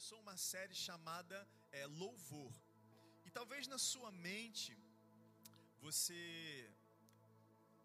[0.00, 1.38] começou uma série chamada
[1.78, 2.54] é, Louvor.
[3.26, 4.70] E talvez na sua mente
[5.82, 6.12] você.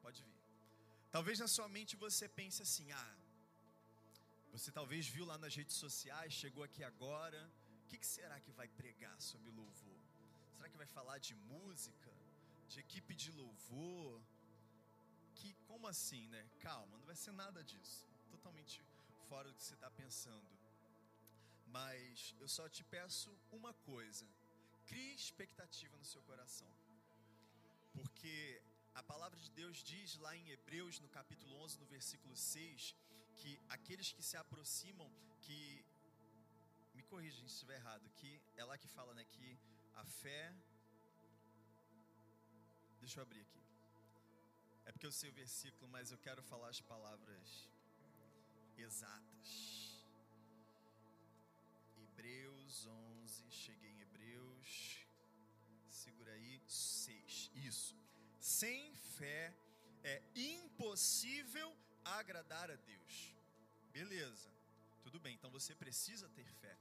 [0.04, 0.38] Pode vir.
[1.16, 3.16] Talvez na sua mente você pense assim: ah,
[4.54, 7.42] você talvez viu lá nas redes sociais, chegou aqui agora.
[7.84, 10.02] O que, que será que vai pregar sobre louvor?
[10.56, 12.12] Será que vai falar de música?
[12.70, 14.22] De equipe de louvor?
[15.38, 16.44] Que, como assim, né?
[16.62, 18.08] Calma, não vai ser nada disso.
[18.32, 18.82] Totalmente
[19.28, 20.65] fora do que você está pensando.
[21.78, 24.28] Mas eu só te peço uma coisa:
[24.90, 26.72] crie expectativa no seu coração.
[27.98, 28.62] Porque
[29.02, 32.96] a palavra de Deus diz lá em Hebreus, no capítulo 11, no versículo 6,
[33.40, 35.12] que aqueles que se aproximam,
[35.46, 35.60] que.
[36.98, 39.50] Me corrija se estiver errado, que é lá que fala, né, que
[40.02, 40.44] a fé.
[43.02, 43.64] Deixa eu abrir aqui.
[44.86, 47.70] É porque eu sei o versículo, mas eu quero falar as palavras
[48.78, 49.85] exatas.
[52.26, 55.06] Hebreus 11, cheguei em Hebreus,
[55.88, 57.96] segura aí, 6, isso.
[58.40, 59.54] Sem fé
[60.04, 61.70] é impossível
[62.04, 63.36] agradar a Deus.
[63.92, 64.50] Beleza,
[65.04, 66.76] tudo bem, então você precisa ter fé.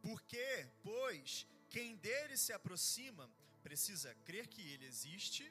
[0.00, 3.30] Porque, pois, quem dele se aproxima
[3.62, 5.44] precisa crer que ele existe.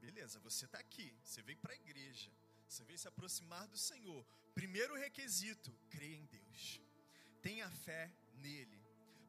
[0.00, 2.30] Beleza, você está aqui, você veio para a igreja,
[2.66, 4.24] você veio se aproximar do Senhor.
[4.54, 6.80] Primeiro requisito: crer em Deus
[7.40, 8.10] tenha fé
[8.46, 8.78] nele.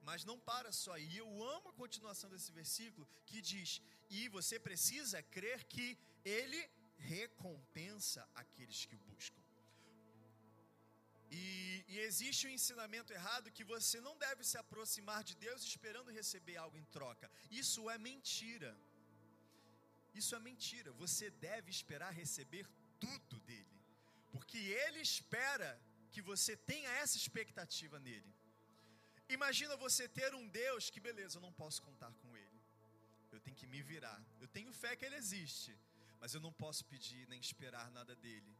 [0.10, 1.18] Mas não para só aí.
[1.24, 3.82] Eu amo a continuação desse versículo que diz:
[4.18, 5.88] E você precisa crer que
[6.38, 6.62] ele
[7.14, 9.42] recompensa aqueles que o buscam.
[11.40, 16.12] E, e, existe um ensinamento errado que você não deve se aproximar de Deus esperando
[16.20, 17.32] receber algo em troca.
[17.50, 18.72] Isso é mentira.
[20.14, 20.92] Isso é mentira.
[21.04, 22.66] Você deve esperar receber
[23.00, 23.78] tudo dele.
[24.34, 25.70] Porque ele espera
[26.12, 28.36] que você tenha essa expectativa nele.
[29.38, 32.60] Imagina você ter um Deus que, beleza, eu não posso contar com ele.
[33.32, 34.20] Eu tenho que me virar.
[34.44, 35.74] Eu tenho fé que ele existe,
[36.20, 38.54] mas eu não posso pedir nem esperar nada dele.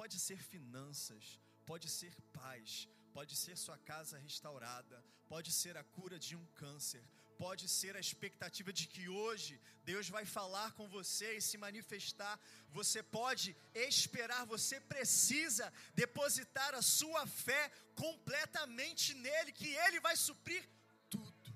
[0.00, 1.40] Pode ser finanças,
[1.70, 7.02] pode ser paz, pode ser sua casa restaurada, pode ser a cura de um câncer,
[7.42, 12.34] pode ser a expectativa de que hoje Deus vai falar com você e se manifestar.
[12.78, 20.62] Você pode esperar, você precisa depositar a sua fé completamente nele, que ele vai suprir
[21.10, 21.54] tudo.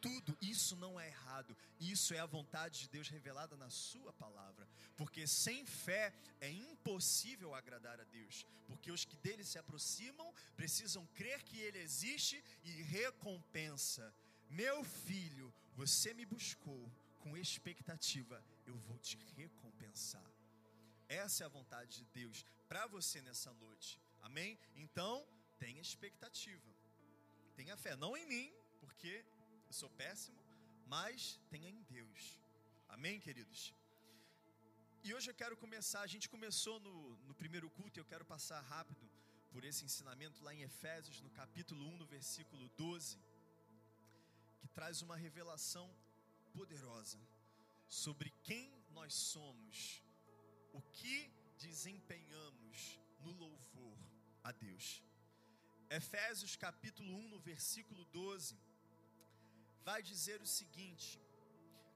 [0.00, 0.36] Tudo.
[0.40, 1.56] Isso não é errado.
[1.80, 4.68] Isso é a vontade de Deus revelada na sua palavra.
[4.96, 8.46] Porque sem fé é impossível agradar a Deus.
[8.68, 14.14] Porque os que dele se aproximam precisam crer que ele existe e recompensa
[14.50, 20.30] meu filho, você me buscou com expectativa, eu vou te recompensar.
[21.08, 24.00] Essa é a vontade de Deus para você nessa noite.
[24.22, 24.58] Amém?
[24.74, 25.26] Então,
[25.58, 26.70] tenha expectativa.
[27.56, 29.24] Tenha fé, não em mim, porque
[29.66, 30.40] eu sou péssimo,
[30.86, 32.38] mas tenha em Deus.
[32.88, 33.74] Amém, queridos?
[35.02, 38.24] E hoje eu quero começar, a gente começou no, no primeiro culto e eu quero
[38.24, 39.08] passar rápido
[39.50, 43.18] por esse ensinamento lá em Efésios, no capítulo 1, no versículo 12
[44.68, 45.88] traz uma revelação
[46.52, 47.18] poderosa
[47.88, 50.02] sobre quem nós somos,
[50.72, 53.98] o que desempenhamos no louvor
[54.42, 55.02] a Deus.
[55.90, 58.58] Efésios capítulo 1, no versículo 12,
[59.82, 61.20] vai dizer o seguinte: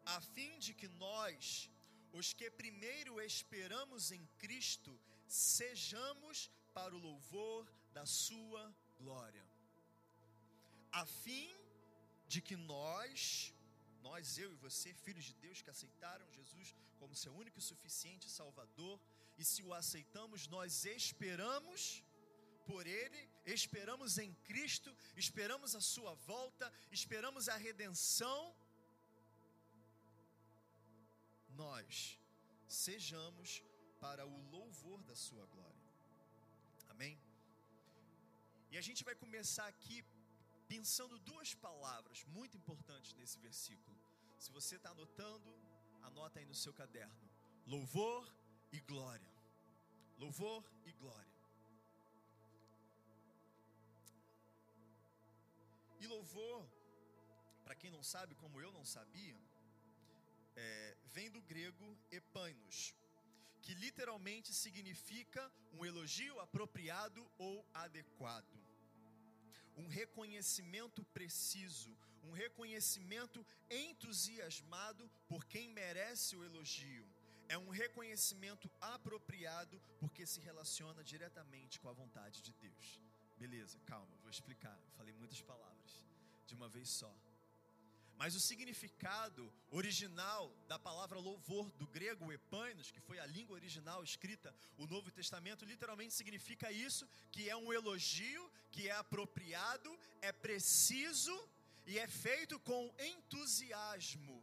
[0.05, 1.71] a fim de que nós,
[2.13, 9.45] os que primeiro esperamos em Cristo, sejamos para o louvor da Sua glória.
[10.91, 11.55] A fim
[12.33, 13.53] de que nós,
[14.07, 16.69] nós, eu e você, filhos de Deus que aceitaram Jesus
[17.01, 18.97] como seu único e suficiente Salvador,
[19.41, 21.81] e se o aceitamos, nós esperamos
[22.71, 23.21] por Ele,
[23.57, 24.91] esperamos em Cristo,
[25.25, 26.67] esperamos a Sua volta,
[26.99, 28.41] esperamos a redenção.
[31.65, 32.19] Nós
[32.87, 33.63] sejamos
[34.05, 35.89] para o louvor da Sua glória.
[36.95, 37.15] Amém?
[38.71, 39.97] E a gente vai começar aqui
[40.75, 43.97] pensando duas palavras muito importantes nesse versículo.
[44.39, 45.51] Se você está anotando,
[46.09, 47.29] anota aí no seu caderno:
[47.67, 48.23] louvor
[48.77, 49.33] e glória.
[50.23, 51.37] Louvor e glória.
[56.01, 56.61] E louvor,
[57.65, 59.39] para quem não sabe, como eu não sabia,
[60.57, 62.95] é, vem do grego epainos,
[63.61, 65.43] que literalmente significa
[65.75, 67.55] um elogio apropriado ou
[67.85, 68.62] adequado
[69.83, 71.91] um reconhecimento preciso,
[72.23, 77.07] um reconhecimento entusiasmado por quem merece o elogio.
[77.49, 83.01] É um reconhecimento apropriado porque se relaciona diretamente com a vontade de Deus.
[83.37, 84.79] Beleza, calma, vou explicar.
[84.97, 86.03] Falei muitas palavras
[86.47, 87.13] de uma vez só.
[88.17, 94.05] Mas o significado original da palavra louvor do grego epainos, que foi a língua original
[94.05, 100.33] escrita o Novo Testamento, literalmente significa isso, que é um elogio, que é apropriado, é
[100.33, 101.37] preciso
[101.87, 104.43] e é feito com entusiasmo.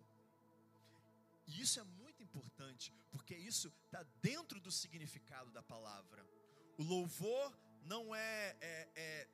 [1.47, 6.25] E isso é muito importante, porque isso está dentro do significado da palavra.
[6.77, 9.27] O louvor não é, é, é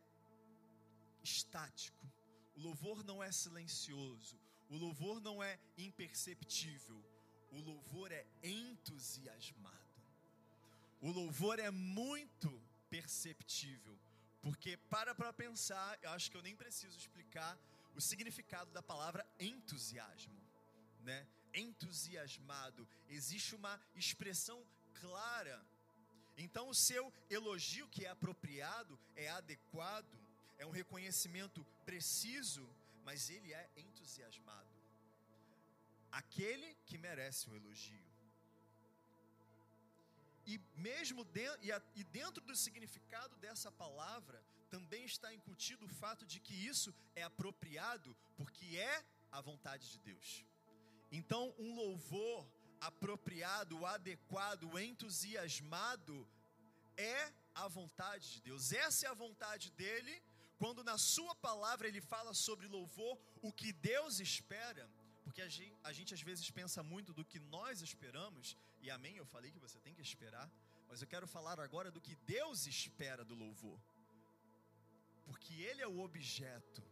[1.22, 2.10] estático,
[2.56, 7.04] o louvor não é silencioso, o louvor não é imperceptível,
[7.52, 9.76] o louvor é entusiasmado.
[11.02, 12.50] O louvor é muito
[12.90, 14.00] perceptível,
[14.42, 17.58] porque para para pensar, eu acho que eu nem preciso explicar
[17.94, 20.42] o significado da palavra entusiasmo,
[21.02, 21.28] né?
[21.54, 24.66] Entusiasmado, existe uma expressão
[24.96, 25.66] clara.
[26.38, 30.25] Então o seu elogio que é apropriado, é adequado,
[30.58, 32.68] é um reconhecimento preciso,
[33.04, 34.76] mas ele é entusiasmado.
[36.12, 38.06] Aquele que merece o elogio.
[40.46, 41.60] E mesmo dentro,
[41.96, 47.24] e dentro do significado dessa palavra, também está incutido o fato de que isso é
[47.24, 50.46] apropriado, porque é a vontade de Deus.
[51.12, 52.48] Então, um louvor
[52.80, 56.28] apropriado, adequado, entusiasmado,
[56.98, 58.72] é a vontade de Deus.
[58.72, 60.22] Essa é a vontade dele
[60.58, 64.90] quando na sua palavra ele fala sobre louvor, o que Deus espera,
[65.24, 69.18] porque a gente, a gente às vezes pensa muito do que nós esperamos, e amém,
[69.18, 70.50] eu falei que você tem que esperar,
[70.88, 73.80] mas eu quero falar agora do que Deus espera do louvor,
[75.26, 76.84] porque Ele é o objeto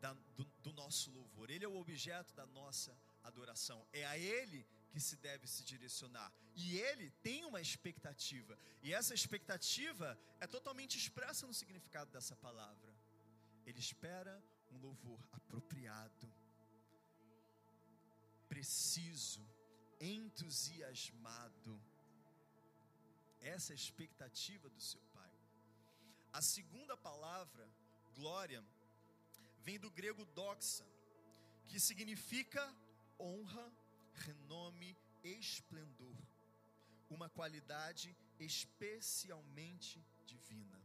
[0.00, 4.62] da, do, do nosso louvor, Ele é o objeto da nossa adoração, é a Ele
[4.62, 6.32] que se deve se direcionar.
[6.54, 8.58] E ele tem uma expectativa.
[8.82, 12.94] E essa expectativa é totalmente expressa no significado dessa palavra.
[13.66, 14.42] Ele espera
[14.72, 16.32] um louvor apropriado,
[18.48, 19.46] preciso,
[20.00, 21.80] entusiasmado.
[23.40, 25.32] Essa é a expectativa do seu pai.
[26.32, 27.68] A segunda palavra,
[28.14, 28.64] glória,
[29.60, 30.84] vem do grego doxa,
[31.68, 32.62] que significa
[33.18, 33.72] honra,
[34.26, 36.16] renome, esplendor,
[37.08, 40.78] uma qualidade especialmente divina.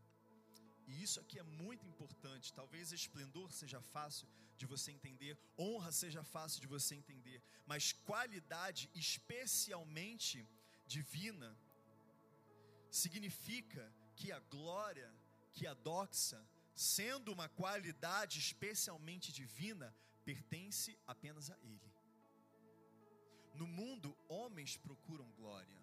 [0.87, 2.53] E isso aqui é muito importante.
[2.53, 4.27] Talvez esplendor seja fácil
[4.57, 10.47] de você entender, honra seja fácil de você entender, mas qualidade especialmente
[10.85, 11.57] divina
[12.89, 13.83] significa
[14.15, 15.11] que a glória,
[15.53, 16.39] que a doxa,
[16.75, 19.93] sendo uma qualidade especialmente divina,
[20.23, 21.92] pertence apenas a Ele.
[23.53, 25.81] No mundo, homens procuram glória.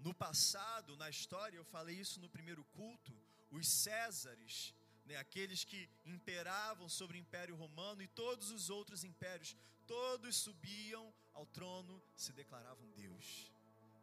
[0.00, 3.12] No passado, na história, eu falei isso no primeiro culto,
[3.50, 4.74] os Césares,
[5.04, 9.56] né, aqueles que imperavam sobre o Império Romano e todos os outros impérios,
[9.86, 13.52] todos subiam ao trono, se declaravam Deus.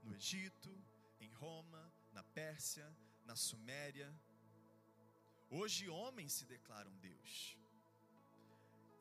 [0.04, 0.72] No Egito,
[1.20, 2.88] em Roma, na Pérsia,
[3.26, 4.14] na Suméria.
[5.50, 7.58] Hoje, homens se declaram Deus.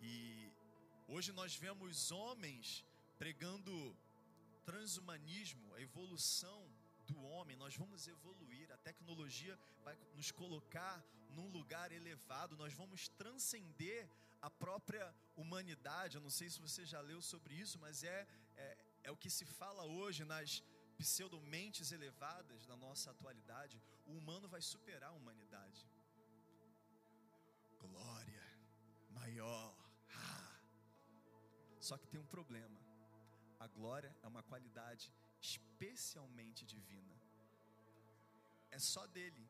[0.01, 0.51] E
[1.09, 2.85] hoje nós vemos homens
[3.19, 3.97] pregando
[4.65, 6.69] transhumanismo, a evolução
[7.07, 13.09] do homem, nós vamos evoluir, a tecnologia vai nos colocar num lugar elevado, nós vamos
[13.09, 14.09] transcender
[14.43, 16.17] a própria humanidade.
[16.17, 18.27] Eu não sei se você já leu sobre isso, mas é,
[18.57, 20.63] é, é o que se fala hoje nas
[20.99, 23.81] pseudomentes elevadas da nossa atualidade.
[24.07, 25.87] O humano vai superar a humanidade.
[27.79, 28.47] Glória
[29.11, 29.77] maior.
[30.13, 30.59] Ah.
[31.81, 32.86] Só que tem um problema
[33.67, 35.05] a glória é uma qualidade
[35.51, 37.17] especialmente divina.
[38.77, 39.45] É só dele.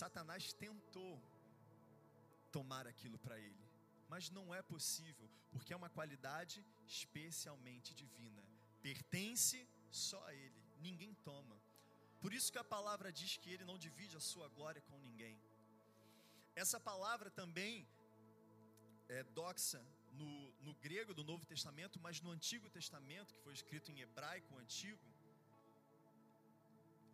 [0.00, 1.12] Satanás tentou
[2.56, 3.64] tomar aquilo para ele,
[4.12, 6.56] mas não é possível, porque é uma qualidade
[6.96, 8.42] especialmente divina.
[8.86, 9.58] Pertence
[9.90, 11.56] só a ele, ninguém toma.
[12.22, 15.36] Por isso que a palavra diz que ele não divide a sua glória com ninguém.
[16.62, 17.86] Essa palavra também
[19.08, 19.80] é doxa
[20.18, 24.56] no, no grego do Novo Testamento, mas no Antigo Testamento, que foi escrito em hebraico
[24.58, 25.02] antigo,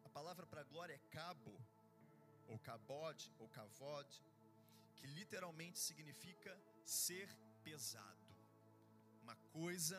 [0.05, 1.55] a palavra para glória é cabo,
[2.49, 4.23] ou cabode, ou cavode,
[4.97, 6.53] que literalmente significa
[6.85, 7.29] ser
[7.63, 8.35] pesado,
[9.23, 9.99] uma coisa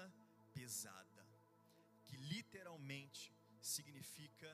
[0.54, 1.26] pesada,
[2.08, 4.50] que literalmente significa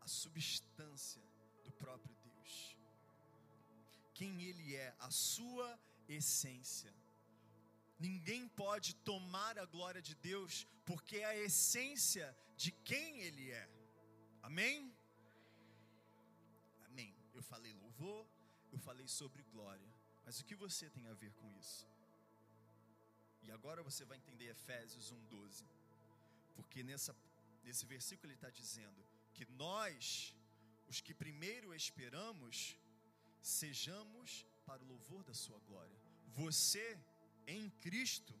[0.00, 1.22] a substância
[1.64, 2.76] do próprio Deus.
[4.14, 5.78] Quem Ele é, a sua
[6.08, 6.92] essência.
[7.98, 13.68] Ninguém pode tomar a glória de Deus, porque é a essência de quem Ele é.
[14.42, 14.94] Amém?
[17.38, 18.22] Eu falei louvor,
[18.74, 19.88] eu falei sobre glória.
[20.24, 21.86] Mas o que você tem a ver com isso?
[23.44, 25.64] E agora você vai entender Efésios 1,12.
[26.56, 27.14] Porque nessa,
[27.66, 29.00] nesse versículo ele está dizendo
[29.36, 30.34] que nós,
[30.90, 32.76] os que primeiro esperamos,
[33.40, 35.96] sejamos para o louvor da sua glória.
[36.40, 36.86] Você
[37.48, 38.34] em Cristo,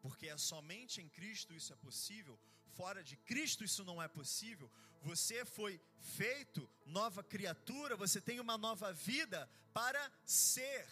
[0.00, 2.38] porque é somente em Cristo isso é possível,
[2.78, 4.70] fora de Cristo isso não é possível.
[5.02, 10.86] Você foi feito nova criatura, você tem uma nova vida para ser.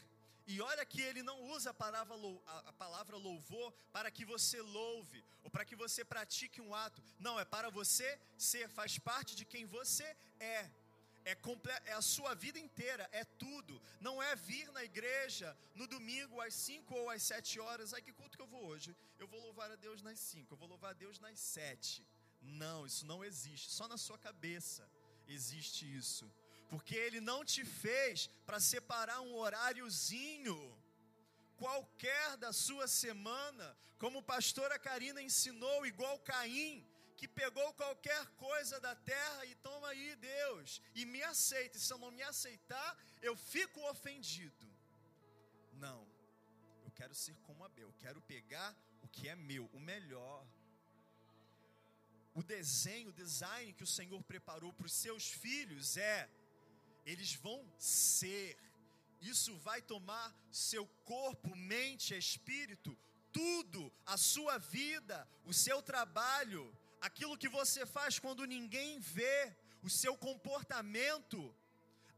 [0.46, 2.14] E olha que ele não usa a palavra,
[2.46, 7.02] a palavra louvor para que você louve ou para que você pratique um ato.
[7.18, 10.70] Não, é para você ser, faz parte de quem você é.
[11.24, 11.36] É,
[11.86, 13.80] é a sua vida inteira, é tudo.
[14.00, 17.94] Não é vir na igreja no domingo às 5 ou às 7 horas.
[17.94, 18.96] Ai, que culto que eu vou hoje?
[19.18, 22.06] Eu vou louvar a Deus nas 5, eu vou louvar a Deus nas 7.
[22.40, 23.70] Não, isso não existe.
[23.70, 24.88] Só na sua cabeça
[25.28, 26.30] existe isso
[26.72, 30.56] porque Ele não te fez para separar um horáriozinho
[31.54, 36.82] qualquer da sua semana, como a pastora Karina ensinou, igual Caim,
[37.22, 41.76] que pegou qualquer coisa da terra e toma aí, Deus, e me aceita.
[41.76, 42.98] E se eu não me aceitar,
[43.28, 44.66] eu fico ofendido.
[45.74, 46.00] Não,
[46.84, 50.44] eu quero ser como Abel, eu quero pegar o que é meu, o melhor.
[52.34, 56.28] O desenho, o design que o Senhor preparou para os seus filhos é
[57.06, 58.58] eles vão ser.
[59.20, 62.98] Isso vai tomar seu corpo, mente, espírito,
[63.30, 66.76] tudo, a sua vida, o seu trabalho,
[67.08, 69.38] aquilo que você faz quando ninguém vê,
[69.88, 71.38] o seu comportamento,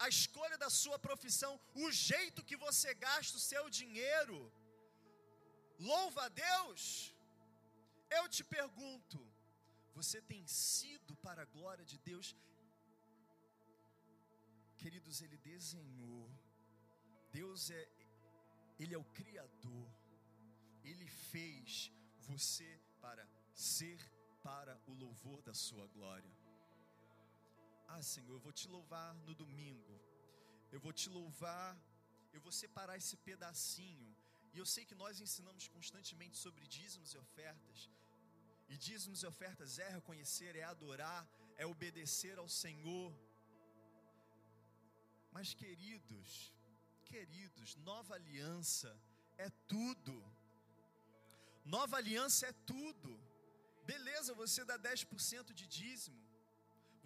[0.05, 1.53] a escolha da sua profissão,
[1.85, 4.39] o jeito que você gasta o seu dinheiro.
[5.91, 6.81] Louva a Deus.
[8.19, 9.19] Eu te pergunto,
[9.99, 12.29] você tem sido para a glória de Deus
[14.85, 16.31] Queridos, Ele desenhou.
[17.33, 17.89] Deus é,
[18.79, 19.89] Ele é o Criador.
[20.91, 22.69] Ele fez você
[23.01, 23.99] para ser
[24.47, 26.35] para o louvor da Sua glória.
[27.93, 29.95] Ah, Senhor, eu vou te louvar no domingo.
[30.75, 31.71] Eu vou te louvar.
[32.37, 34.11] Eu vou separar esse pedacinho.
[34.55, 37.79] E eu sei que nós ensinamos constantemente sobre dízimos e ofertas.
[38.73, 41.23] E dízimos e ofertas é reconhecer, é adorar,
[41.63, 43.13] é obedecer ao Senhor.
[45.37, 46.31] Mas, queridos,
[47.13, 48.91] queridos, nova aliança
[49.47, 50.17] é tudo.
[51.77, 53.13] Nova aliança é tudo.
[53.93, 56.21] Beleza, você dá 10% de dízimo,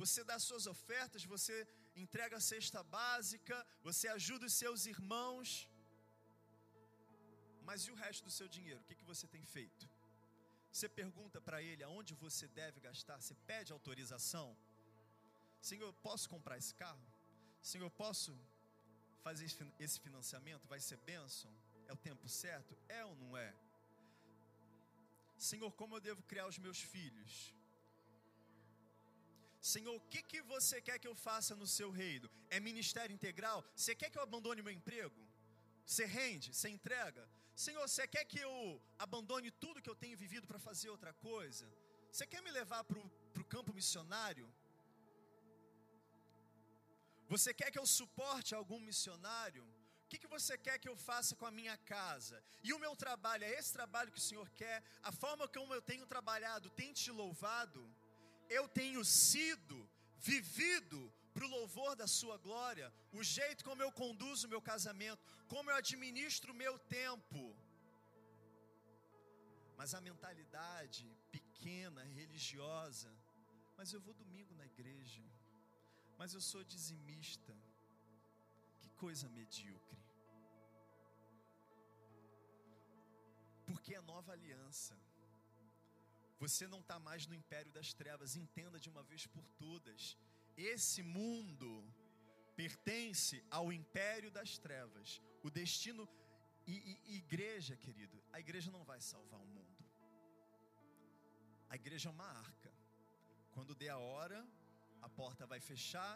[0.03, 1.57] você dá suas ofertas, você
[2.05, 3.57] entrega a cesta básica,
[3.89, 5.69] você ajuda os seus irmãos.
[7.69, 8.81] Mas e o resto do seu dinheiro?
[8.81, 9.89] O que, que você tem feito?
[10.73, 14.57] Você pergunta para ele aonde você deve gastar, você pede autorização.
[15.61, 17.07] Senhor, posso comprar esse carro?
[17.61, 18.33] Senhor, posso
[19.23, 19.47] fazer
[19.79, 20.69] esse financiamento?
[20.69, 21.51] Vai ser bênção?
[21.89, 22.79] É o tempo certo?
[22.89, 23.53] É ou não é?
[25.39, 27.33] Senhor, como eu devo criar os meus filhos?
[29.73, 32.29] Senhor, o que, que você quer que eu faça no seu reino?
[32.49, 33.65] É ministério integral?
[33.75, 35.21] Você quer que eu abandone meu emprego?
[35.85, 36.55] Você rende?
[36.55, 37.29] Você entrega?
[37.65, 41.67] Senhor, você quer que eu abandone tudo que eu tenho vivido para fazer outra coisa?
[42.11, 44.49] Você quer me levar para o campo missionário?
[47.29, 49.65] Você quer que eu suporte algum missionário?
[50.09, 52.43] O que, que você quer que eu faça com a minha casa?
[52.65, 54.83] E o meu trabalho, é esse trabalho que o Senhor quer?
[55.03, 57.81] A forma como eu tenho trabalhado tem te louvado?
[58.49, 59.77] Eu tenho sido,
[60.17, 62.91] vivido para o louvor da Sua glória?
[63.13, 67.55] O jeito como eu conduzo o meu casamento, como eu administro o meu tempo?
[69.77, 73.13] Mas a mentalidade pequena, religiosa,
[73.77, 75.23] mas eu vou domingo na igreja
[76.19, 77.55] mas eu sou dizimista.
[79.05, 79.99] Coisa medíocre.
[83.69, 84.95] Porque é nova aliança.
[86.43, 90.17] Você não está mais no império das trevas, entenda de uma vez por todas.
[90.57, 91.71] Esse mundo
[92.61, 95.21] pertence ao império das trevas.
[95.43, 96.09] O destino.
[96.67, 96.75] E,
[97.13, 99.85] e, igreja, querido, a igreja não vai salvar o mundo.
[101.73, 102.73] A igreja é uma arca.
[103.55, 104.41] Quando der a hora,
[105.01, 106.15] a porta vai fechar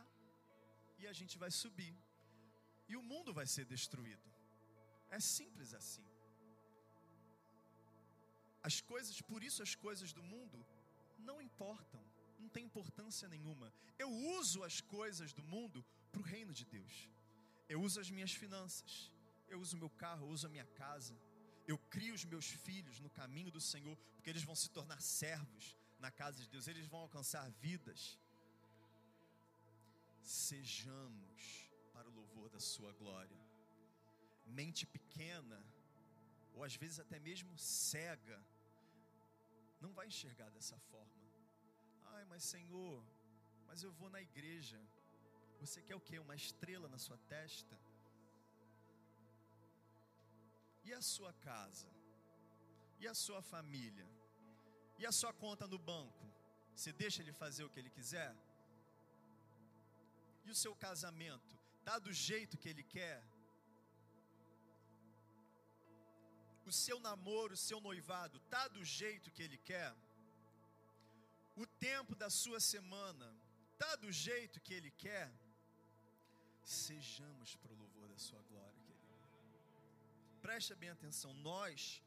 [0.99, 1.95] e a gente vai subir.
[2.89, 4.29] E o mundo vai ser destruído.
[5.11, 6.05] É simples assim.
[8.63, 10.65] As coisas, por isso as coisas do mundo
[11.19, 12.03] não importam,
[12.39, 13.73] não tem importância nenhuma.
[13.99, 17.09] Eu uso as coisas do mundo para o reino de Deus.
[17.69, 19.11] Eu uso as minhas finanças,
[19.49, 21.19] eu uso o meu carro, eu uso a minha casa.
[21.67, 25.77] Eu crio os meus filhos no caminho do Senhor, porque eles vão se tornar servos
[25.99, 28.19] na casa de Deus, eles vão alcançar vidas
[30.23, 31.62] sejamos
[32.43, 33.41] louvor da Sua glória.
[34.61, 35.59] Mente pequena,
[36.55, 38.39] ou às vezes até mesmo cega,
[39.81, 41.23] não vai enxergar dessa forma.
[42.15, 42.99] Ai, mas Senhor,
[43.69, 44.81] mas eu vou na igreja.
[45.61, 46.19] Você quer o quê?
[46.19, 47.77] Uma estrela na sua testa?
[50.85, 51.89] E a sua casa?
[52.99, 54.09] E a sua família?
[54.99, 56.27] E a sua conta no banco?
[56.75, 58.35] Você deixa ele fazer o que ele quiser?
[60.45, 61.62] E o seu casamento?
[61.89, 63.21] Tá do jeito que ele quer?
[66.71, 69.93] O seu namoro, o seu noivado, tá do jeito que ele quer?
[71.63, 73.29] O tempo da sua semana
[73.83, 75.29] tá do jeito que ele quer?
[76.63, 80.41] Sejamos para o louvor da sua glória, querido.
[80.41, 82.01] Preste bem atenção, nós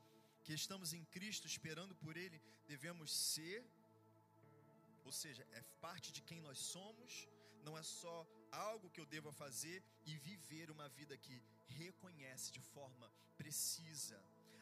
[0.44, 3.62] que estamos em Cristo esperando por ele, devemos ser
[5.06, 7.30] ou seja, é parte de quem nós somos,
[7.64, 11.36] não é só algo que eu devo fazer e viver uma vida que
[11.82, 14.20] reconhece de forma precisa,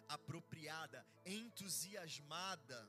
[0.08, 2.80] apropriada, entusiasmada,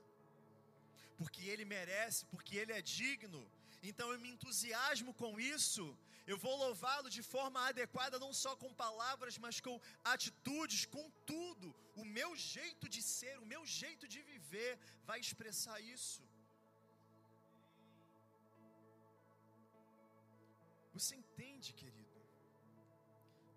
[1.19, 3.43] porque ele merece, porque ele é digno.
[3.89, 5.85] Então eu me entusiasmo com isso.
[6.31, 9.75] Eu vou louvá-lo de forma adequada, não só com palavras, mas com
[10.13, 11.67] atitudes, com tudo.
[11.95, 14.71] O meu jeito de ser, o meu jeito de viver
[15.09, 16.23] vai expressar isso.
[20.95, 22.19] Você entende, querido,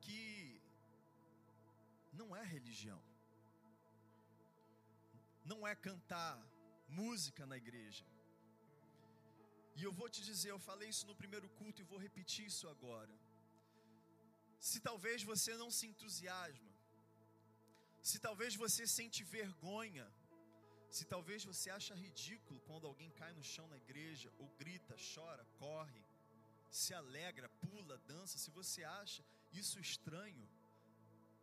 [0.05, 0.19] que
[2.21, 3.03] não é religião,
[5.53, 6.37] não é cantar
[7.01, 8.07] música na igreja.
[9.79, 12.67] E eu vou te dizer, eu falei isso no primeiro culto e vou repetir isso
[12.75, 13.15] agora.
[14.69, 16.73] Se talvez você não se entusiasma,
[18.11, 20.07] se talvez você sente vergonha,
[20.97, 25.45] se talvez você acha ridículo quando alguém cai no chão na igreja, ou grita, chora,
[25.63, 26.03] corre,
[26.71, 30.49] se alegra, pula, dança, se você acha isso estranho,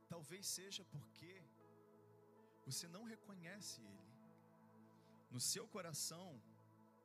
[0.07, 1.43] talvez seja porque
[2.65, 4.13] você não reconhece Ele.
[5.31, 6.41] No seu coração,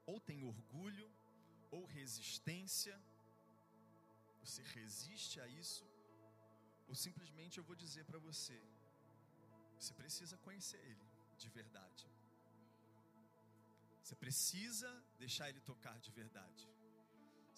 [0.07, 1.11] ou tem orgulho,
[1.71, 3.01] ou resistência,
[4.43, 5.85] você resiste a isso,
[6.89, 8.59] ou simplesmente eu vou dizer para você:
[9.79, 11.07] você precisa conhecer Ele
[11.39, 12.07] de verdade.
[14.03, 16.70] Você precisa deixar Ele tocar de verdade.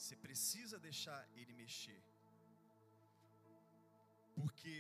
[0.02, 2.02] Você precisa deixar ele mexer.
[4.38, 4.74] Porque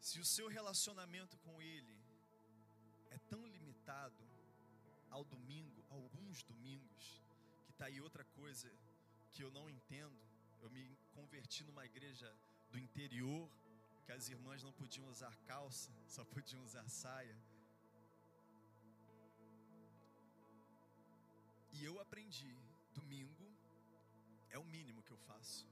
[0.00, 1.96] se o seu relacionamento com ele
[3.10, 4.24] é tão limitado
[5.10, 7.04] ao domingo, alguns domingos,
[7.66, 8.72] que está aí outra coisa
[9.32, 10.18] que eu não entendo.
[10.62, 10.84] Eu me
[11.18, 12.28] converti numa igreja
[12.70, 13.50] do interior,
[14.06, 17.38] que as irmãs não podiam usar calça, só podiam usar saia.
[21.70, 22.56] E eu aprendi
[22.94, 23.37] domingo
[24.50, 25.66] é o mínimo que eu faço.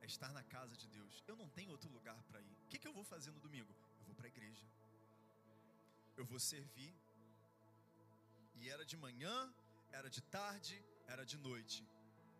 [0.00, 1.22] É estar na casa de Deus.
[1.26, 2.56] Eu não tenho outro lugar para ir.
[2.64, 3.72] O que, que eu vou fazer no domingo?
[4.00, 4.66] Eu vou para a igreja.
[6.16, 6.94] Eu vou servir.
[8.56, 9.52] E era de manhã,
[9.92, 11.82] era de tarde, era de noite.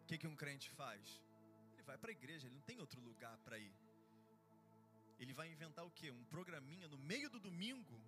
[0.03, 1.21] O que, que um crente faz?
[1.75, 3.75] Ele vai para a igreja, ele não tem outro lugar para ir.
[5.19, 6.11] Ele vai inventar o quê?
[6.11, 8.01] Um programinha no meio do domingo?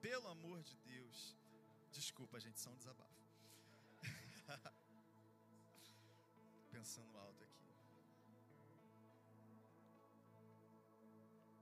[0.00, 1.36] Pelo amor de Deus.
[1.90, 3.22] Desculpa, gente, são desabafo.
[6.82, 7.68] pensando alto aqui.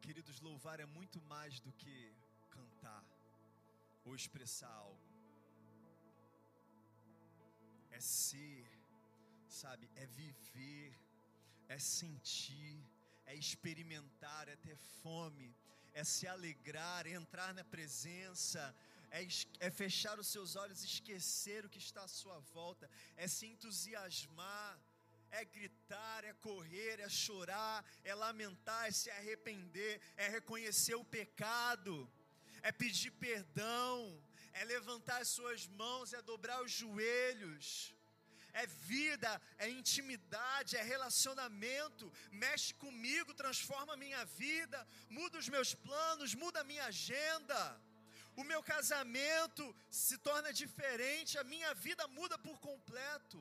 [0.04, 1.96] Queridos, louvar é muito mais do que
[2.56, 3.04] cantar
[4.06, 5.09] ou expressar algo.
[7.90, 8.66] É ser,
[9.61, 9.90] sabe?
[9.94, 10.90] É viver,
[11.68, 12.83] é sentir,
[13.26, 15.54] é experimentar, é ter fome,
[15.92, 18.62] é se alegrar, é entrar na presença,
[19.11, 19.20] é,
[19.66, 24.80] é, fechar os seus olhos, esquecer o que está à sua volta, é se entusiasmar,
[25.30, 32.10] é gritar, é correr, é chorar, é lamentar, é se arrepender, é reconhecer o pecado,
[32.62, 34.20] é pedir perdão,
[34.52, 37.94] é levantar as suas mãos, é dobrar os joelhos.
[38.52, 42.12] É vida, é intimidade, é relacionamento.
[42.32, 47.80] Mexe comigo, transforma a minha vida, muda os meus planos, muda a minha agenda.
[48.36, 53.40] O meu casamento se torna diferente, a minha vida muda por completo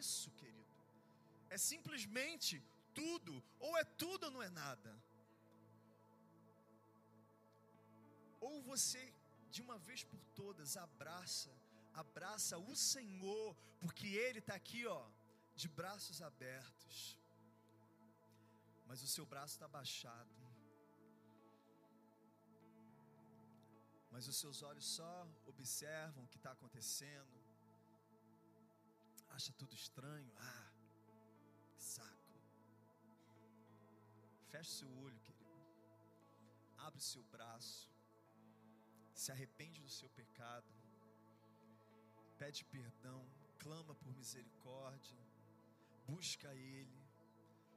[0.00, 0.74] isso, querido.
[1.48, 2.62] É simplesmente
[2.94, 4.92] tudo, ou é tudo ou não é nada.
[8.40, 9.02] Ou você,
[9.50, 11.52] de uma vez por todas, abraça,
[12.04, 15.02] abraça o Senhor, porque Ele está aqui, ó,
[15.54, 17.18] de braços abertos.
[18.88, 20.34] Mas o seu braço está baixado.
[24.10, 25.14] Mas os seus olhos só
[25.52, 27.35] observam o que está acontecendo
[29.30, 30.72] acha tudo estranho, ah,
[31.74, 32.40] que saco.
[34.50, 35.46] Feche seu olho, querido.
[36.78, 37.90] Abre seu braço.
[39.12, 40.72] Se arrepende do seu pecado.
[42.38, 43.26] Pede perdão,
[43.58, 45.18] clama por misericórdia.
[46.06, 47.06] Busca ele.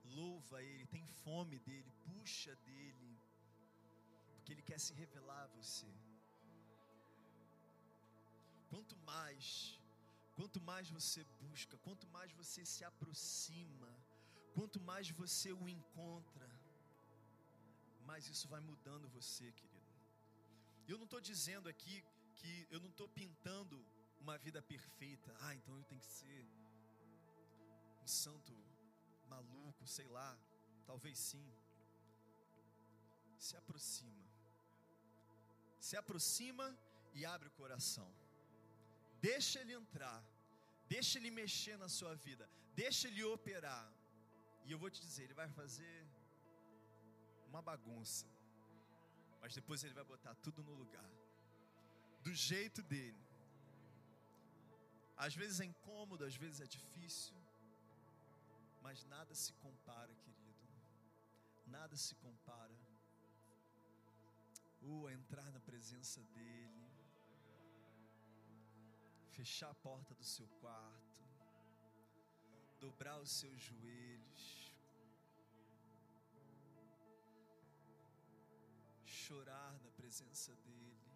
[0.03, 3.19] Louva ele, tem fome dele, puxa dele.
[4.35, 5.91] Porque ele quer se revelar a você.
[8.69, 9.78] Quanto mais
[10.39, 13.89] quanto mais você busca, quanto mais você se aproxima,
[14.56, 16.49] quanto mais você o encontra,
[18.10, 19.89] mais isso vai mudando você, querido.
[20.88, 21.95] Eu não estou dizendo aqui
[22.38, 23.78] que eu não estou pintando
[24.21, 25.36] uma vida perfeita.
[25.41, 26.39] Ah, então eu tenho que ser
[28.02, 28.54] um santo
[29.28, 30.32] maluco, sei lá.
[30.86, 31.47] Talvez sim.
[33.38, 34.25] Se aproxima.
[35.82, 36.65] Se aproxima
[37.13, 38.10] e abre o coração.
[39.21, 40.19] Deixa ele entrar.
[40.88, 42.49] Deixa ele mexer na sua vida.
[42.84, 43.88] Deixa ele operar.
[44.65, 45.97] E eu vou te dizer, ele vai fazer
[47.47, 48.25] uma bagunça.
[49.41, 51.10] Mas depois ele vai botar tudo no lugar.
[52.25, 53.23] Do jeito dele.
[55.25, 57.36] Às vezes é incômodo, às vezes é difícil.
[58.82, 60.67] Mas nada se compara, querido.
[61.67, 62.77] Nada se compara.
[64.82, 66.88] Uh, a entrar na presença dele.
[69.39, 71.19] Fechar a porta do seu quarto.
[72.82, 74.69] Dobrar os seus joelhos
[79.30, 81.08] chorar na presença dEle.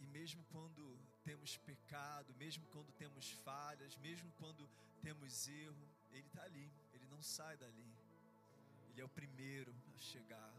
[0.00, 0.82] E mesmo quando
[1.24, 4.68] temos pecado, mesmo quando temos falhas, mesmo quando
[5.00, 7.90] temos erro, Ele está ali, Ele não sai dali.
[8.90, 10.54] Ele é o primeiro a chegar.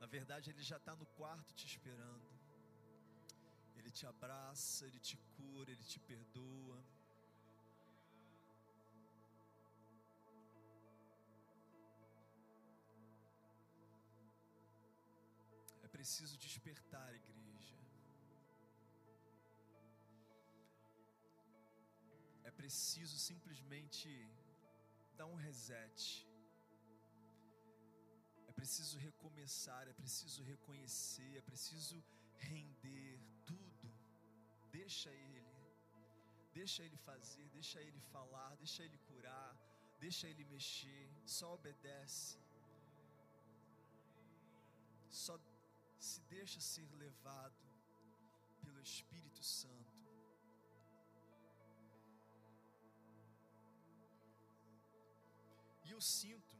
[0.00, 2.31] Na verdade, Ele já está no quarto te esperando.
[3.82, 6.82] Ele te abraça, Ele te cura, Ele te perdoa.
[16.02, 17.76] preciso despertar, igreja.
[22.42, 24.08] É preciso simplesmente
[25.18, 26.26] dar um reset.
[28.48, 32.04] É preciso recomeçar, é preciso reconhecer, é preciso
[32.50, 33.21] render.
[34.82, 35.42] Deixa Ele,
[36.58, 39.50] deixa Ele fazer, deixa Ele falar, deixa Ele curar,
[40.04, 42.36] deixa Ele mexer, só obedece.
[45.24, 45.34] Só
[46.08, 47.60] se deixa ser levado
[48.64, 49.98] pelo Espírito Santo.
[55.86, 56.56] E eu sinto,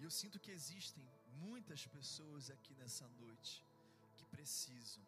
[0.00, 1.06] e eu sinto que existem
[1.44, 3.54] muitas pessoas aqui nessa noite
[4.16, 5.04] que precisam,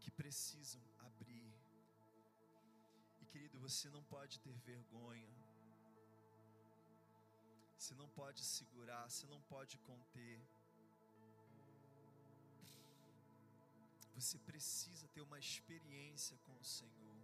[0.00, 1.52] que precisam abrir.
[3.20, 5.30] E querido, você não pode ter vergonha
[7.80, 10.38] você não pode segurar, você não pode conter.
[14.14, 17.16] Você precisa ter uma experiência com o Senhor.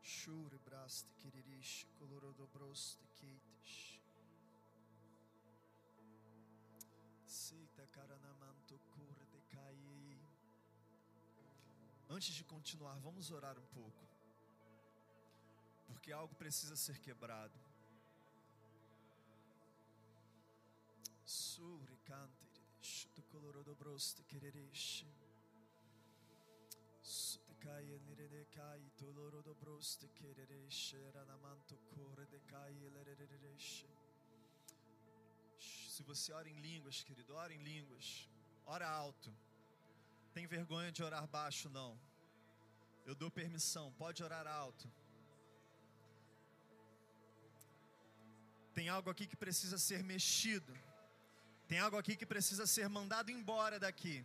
[0.00, 4.00] Shure braste quererish colorodobroste queites.
[7.26, 8.61] Seita caranamanto
[12.16, 14.02] Antes de continuar, vamos orar um pouco
[16.02, 17.56] porque algo precisa ser quebrado.
[32.48, 33.86] Caia lerereche.
[35.94, 38.28] Se você ora em línguas, querido, ora em línguas.
[38.66, 39.32] Ora alto.
[40.34, 41.98] Tem vergonha de orar baixo, não.
[43.04, 44.90] Eu dou permissão, pode orar alto.
[48.72, 50.72] Tem algo aqui que precisa ser mexido.
[51.68, 54.24] Tem algo aqui que precisa ser mandado embora daqui.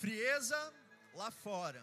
[0.00, 0.60] Frieza
[1.14, 1.82] lá fora.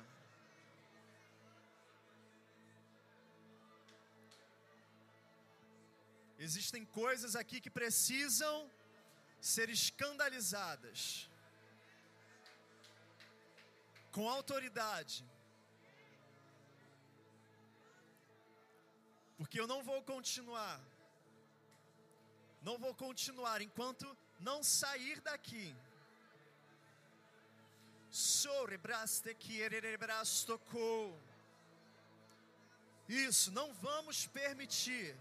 [6.38, 8.70] Existem coisas aqui que precisam
[9.40, 11.30] ser escandalizadas.
[14.16, 15.16] Com autoridade.
[19.38, 20.80] Porque eu não vou continuar.
[22.68, 24.06] Não vou continuar enquanto
[24.40, 25.76] não sair daqui.
[33.10, 35.16] Isso, não vamos permitir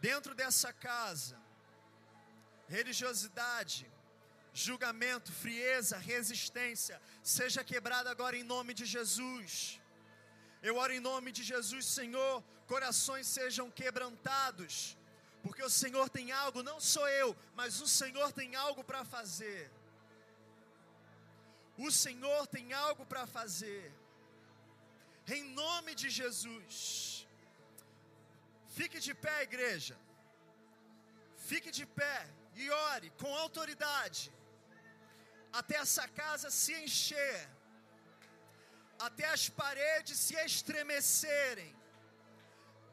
[0.00, 1.36] dentro dessa casa
[2.68, 3.90] religiosidade,
[4.54, 9.80] julgamento, frieza, resistência, seja quebrada agora em nome de Jesus.
[10.62, 14.96] Eu oro em nome de Jesus, Senhor, corações sejam quebrantados,
[15.42, 19.70] porque o Senhor tem algo, não sou eu, mas o Senhor tem algo para fazer.
[21.76, 23.92] O Senhor tem algo para fazer.
[25.26, 27.26] Em nome de Jesus.
[28.76, 29.96] Fique de pé, igreja.
[31.50, 32.18] Fique de pé
[32.54, 34.32] e ore com autoridade.
[35.60, 37.40] Até essa casa se encher.
[39.06, 41.72] Até as paredes se estremecerem.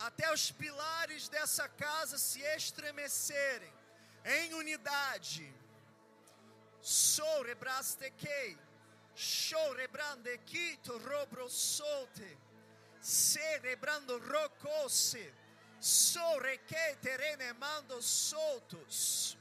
[0.07, 3.73] Até os pilares dessa casa se estremecerem.
[4.37, 5.47] Em unidade.
[6.81, 8.57] Sou rebrastequei.
[9.15, 12.37] Shorebrande quito robro solte.
[13.01, 15.33] Cerebrando rocose.
[17.65, 19.37] Mando soltos.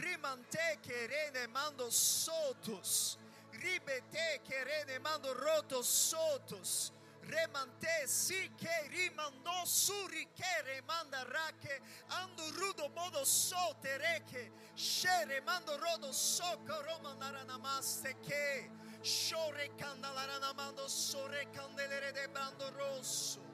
[0.00, 3.18] Rimante querene mando soltos.
[3.52, 6.92] Ribete querene mando rotos soltos.
[7.22, 15.76] Remante si che rimando suri che remanda rache ando rudo modo sote reke shere mando
[15.76, 18.70] rodo soko roma naranamaste che
[19.02, 23.49] Shore candalarana mando sore candelere de bando rosso.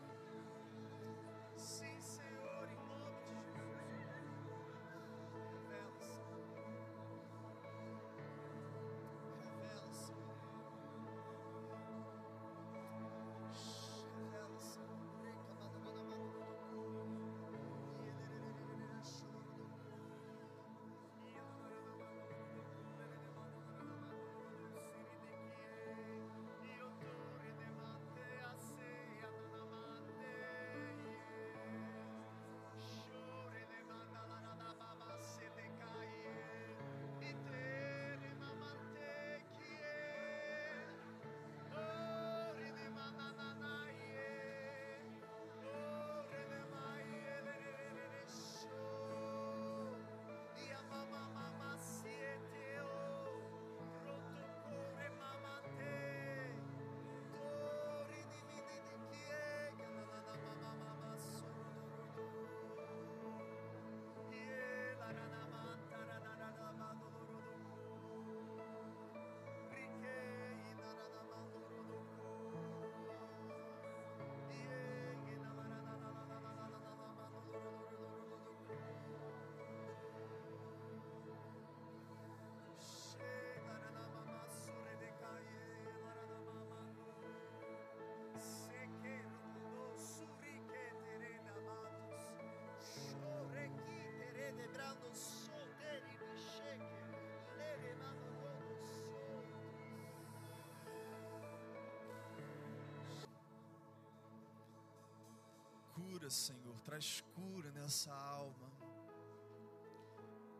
[106.27, 108.69] Cura, Senhor, traz cura nessa alma,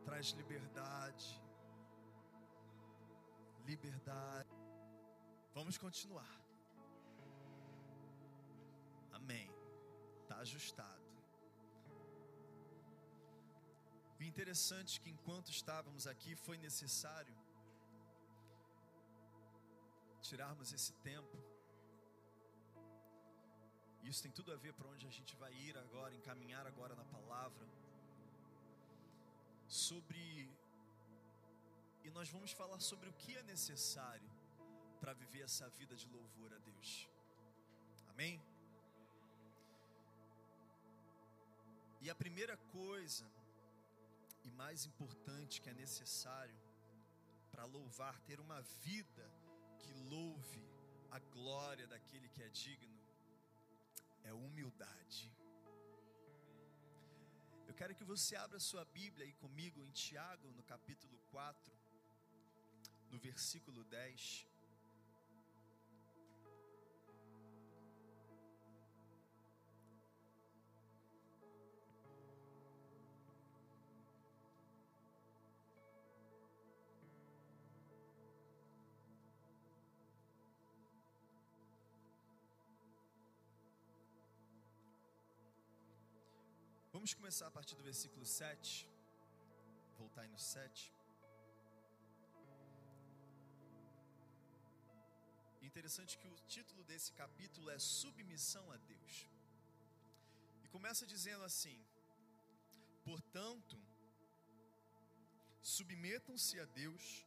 [0.05, 1.43] traz liberdade,
[3.65, 4.47] liberdade.
[5.53, 6.39] Vamos continuar.
[9.11, 9.51] Amém.
[10.21, 11.09] Está ajustado.
[14.17, 17.35] O interessante é que enquanto estávamos aqui foi necessário
[20.21, 21.56] tirarmos esse tempo.
[24.09, 27.05] Isso tem tudo a ver para onde a gente vai ir agora, encaminhar agora na
[27.15, 27.65] palavra.
[29.67, 30.23] Sobre
[32.07, 34.29] e nós vamos falar sobre o que é necessário
[35.01, 36.91] para viver essa vida de louvor a Deus.
[38.11, 38.41] Amém?
[42.03, 43.25] E a primeira coisa
[44.45, 46.57] e mais importante que é necessário
[47.51, 49.25] para louvar, ter uma vida
[49.81, 50.63] que louve
[51.11, 52.96] a glória daquele que é digno,
[54.27, 55.23] é humildade.
[57.67, 61.73] Eu quero que você abra sua Bíblia aí comigo em Tiago, no capítulo 4,
[63.11, 64.47] no versículo 10.
[87.07, 88.85] Vamos começar a partir do versículo 7.
[89.97, 90.93] Voltar aí no 7.
[95.61, 99.13] Interessante que o título desse capítulo é Submissão a Deus.
[100.65, 101.79] E começa dizendo assim:
[103.05, 103.77] Portanto,
[105.61, 107.25] submetam-se a Deus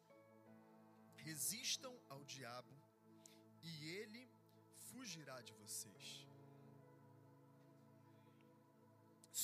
[1.29, 2.77] Resistam ao diabo
[3.62, 4.31] e ele
[4.90, 6.30] fugirá de vocês.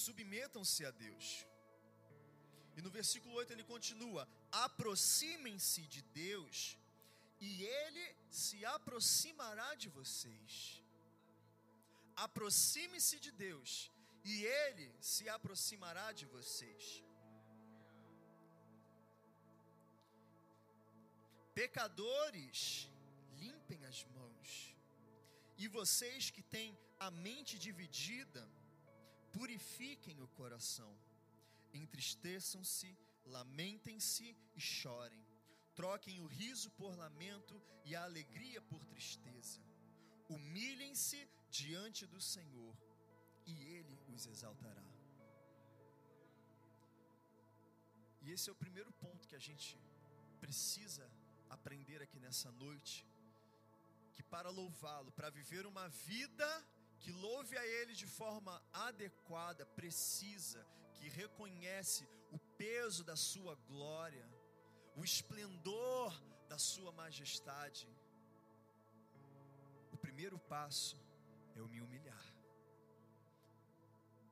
[0.07, 1.27] Submetam-se a Deus.
[2.77, 4.23] E no versículo 8 ele continua:
[4.67, 6.57] aproximem-se de Deus
[7.49, 8.05] e ele
[8.43, 10.53] se aproximará de vocês.
[12.27, 13.71] Aproxime-se de Deus
[14.31, 16.85] e ele se aproximará de vocês.
[21.61, 22.59] Pecadores,
[23.43, 24.49] limpem as mãos.
[25.63, 26.71] E vocês que têm
[27.07, 28.43] a mente dividida,
[29.37, 30.93] purifiquem o coração.
[31.83, 32.91] Entristeçam-se,
[33.37, 35.23] lamentem-se e chorem.
[35.75, 39.61] Troquem o riso por lamento e a alegria por tristeza.
[40.29, 41.21] Humilhem-se
[41.51, 42.75] diante do Senhor
[43.47, 44.87] e Ele os exaltará.
[48.23, 49.79] E esse é o primeiro ponto que a gente
[50.41, 51.09] precisa
[51.57, 53.07] aprender aqui nessa noite.
[54.15, 56.49] Que para louvá-lo, para viver uma vida
[57.07, 60.61] que louve a Ele de forma adequada, precisa,
[60.97, 62.03] que reconhece
[62.37, 64.27] o peso da Sua glória,
[65.01, 66.11] o esplendor
[66.53, 67.87] da Sua majestade.
[69.97, 70.99] O primeiro passo
[71.55, 72.27] é o me humilhar,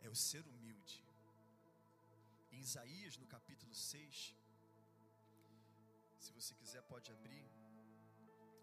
[0.06, 0.98] é o ser humilde.
[2.54, 4.34] Em Isaías, no capítulo 6,
[6.24, 7.46] se você quiser, pode abrir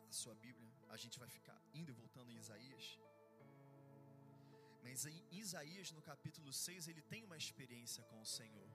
[0.10, 0.70] a sua Bíblia.
[0.90, 2.86] A gente vai ficar indo e voltando em Isaías.
[4.84, 8.70] Mas em Isaías, no capítulo 6, ele tem uma experiência com o Senhor.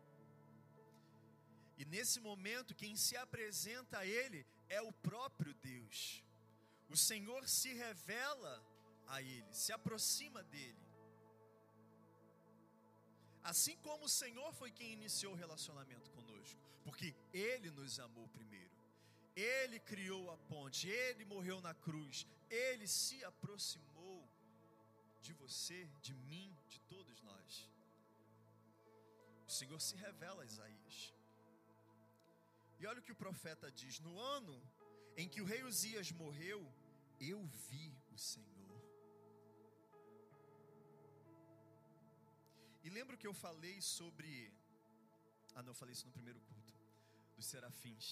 [1.76, 6.24] E nesse momento, quem se apresenta a ele é o próprio Deus.
[6.88, 8.54] O Senhor se revela
[9.08, 10.86] a ele, se aproxima dele.
[13.42, 18.74] Assim como o Senhor foi quem iniciou o relacionamento conosco, porque ele nos amou primeiro.
[19.36, 23.95] Ele criou a ponte, ele morreu na cruz, ele se aproximou
[25.26, 27.52] de você, de mim, de todos nós.
[29.48, 30.96] O Senhor se revela a Isaías.
[32.78, 34.56] E olha o que o profeta diz: No ano
[35.20, 36.60] em que o rei Uzias morreu,
[37.32, 38.80] eu vi o Senhor.
[42.84, 44.30] E lembro que eu falei sobre.
[45.54, 46.74] Ah, não, eu falei isso no primeiro culto.
[47.36, 48.06] Dos serafins.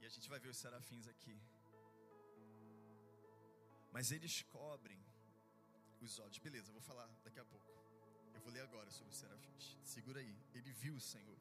[0.00, 1.36] E a gente vai ver os serafins aqui.
[3.94, 5.00] Mas eles cobrem
[6.04, 6.38] os olhos.
[6.38, 7.68] Beleza, vou falar daqui a pouco.
[8.34, 9.76] Eu vou ler agora sobre os serafins.
[9.84, 10.36] Segura aí.
[10.54, 11.38] Ele viu o Senhor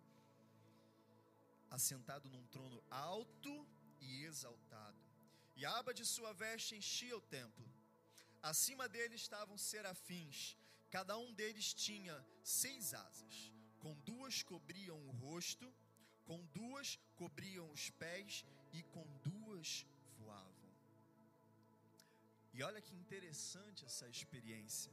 [1.69, 3.67] assentado num trono alto
[4.02, 4.98] e exaltado.
[5.56, 7.67] E a aba de sua veste enchia o templo.
[8.41, 10.58] Acima dele estavam serafins.
[10.89, 13.52] Cada um deles tinha seis asas.
[13.80, 15.74] Com duas cobriam o rosto
[16.30, 19.84] com duas cobriam os pés e com duas.
[22.54, 24.92] E olha que interessante essa experiência,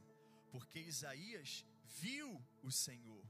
[0.51, 1.65] porque Isaías
[2.01, 2.29] viu
[2.63, 3.25] o Senhor,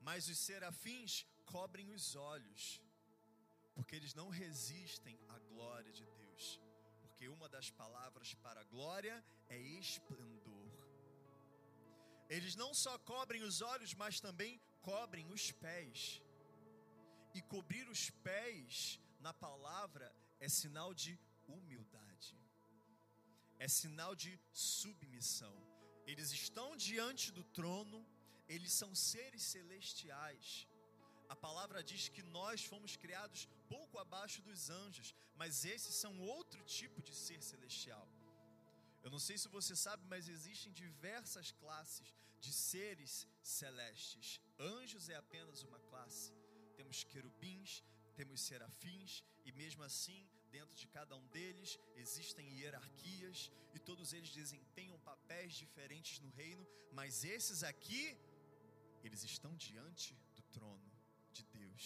[0.00, 2.80] mas os serafins cobrem os olhos,
[3.74, 6.60] porque eles não resistem à glória de Deus,
[7.02, 10.68] porque uma das palavras para glória é esplendor.
[12.28, 16.22] Eles não só cobrem os olhos, mas também cobrem os pés.
[17.34, 20.06] E cobrir os pés na palavra
[20.40, 21.12] é sinal de
[21.48, 22.13] humildade,
[23.64, 25.54] é sinal de submissão.
[26.10, 27.98] Eles estão diante do trono,
[28.54, 30.46] eles são seres celestiais.
[31.34, 33.42] A palavra diz que nós fomos criados
[33.74, 38.06] pouco abaixo dos anjos, mas esses são outro tipo de ser celestial.
[39.04, 42.08] Eu não sei se você sabe, mas existem diversas classes
[42.44, 44.40] de seres celestes.
[44.58, 46.32] Anjos é apenas uma classe
[46.74, 47.82] temos querubins,
[48.14, 51.70] temos serafins, e mesmo assim, dentro de cada um deles
[52.02, 53.38] existem hierarquias,
[53.76, 56.64] e todos eles desempenham papéis diferentes no reino,
[56.98, 58.04] mas esses aqui,
[59.06, 60.90] eles estão diante do trono
[61.36, 61.84] de Deus.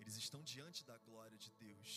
[0.00, 1.90] Eles estão diante da glória de Deus.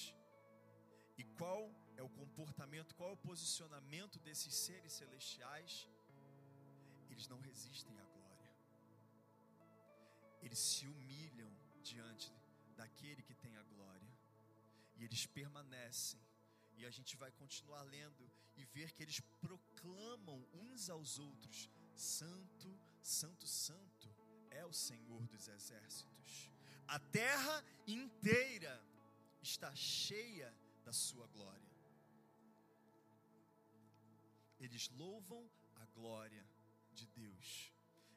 [1.22, 1.62] E qual
[2.00, 5.74] é o comportamento, qual é o posicionamento desses seres celestiais?
[7.12, 8.12] Eles não resistem à
[10.42, 11.50] eles se humilham
[11.84, 12.32] diante
[12.82, 14.12] daquele que tem a glória.
[14.98, 16.22] E eles permanecem.
[16.78, 18.24] E a gente vai continuar lendo
[18.60, 22.70] e ver que eles proclamam uns aos outros: Santo,
[23.02, 24.08] Santo, Santo
[24.50, 26.50] é o Senhor dos exércitos.
[26.88, 27.58] A terra
[27.88, 28.74] inteira
[29.42, 30.50] está cheia
[30.84, 31.72] da sua glória.
[34.60, 35.44] Eles louvam
[35.76, 36.46] a glória
[37.00, 37.72] de Deus.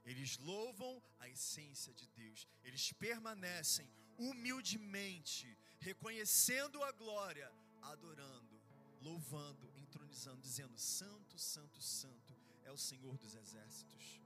[0.04, 2.46] Eles louvam a essência de Deus.
[2.62, 3.88] Eles permanecem
[4.18, 7.50] humildemente, reconhecendo a glória,
[7.82, 8.60] adorando,
[9.00, 12.34] louvando, entronizando, dizendo: Santo, Santo, Santo
[12.64, 14.20] é o Senhor dos exércitos.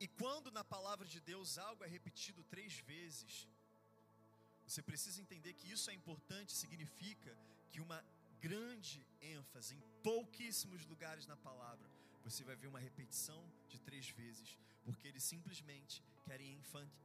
[0.00, 3.46] E quando na palavra de Deus algo é repetido três vezes,
[4.66, 7.36] você precisa entender que isso é importante, significa
[7.70, 8.04] que uma
[8.40, 11.88] grande ênfase em pouquíssimos lugares na palavra,
[12.22, 16.48] você vai ver uma repetição de três vezes, porque eles simplesmente querem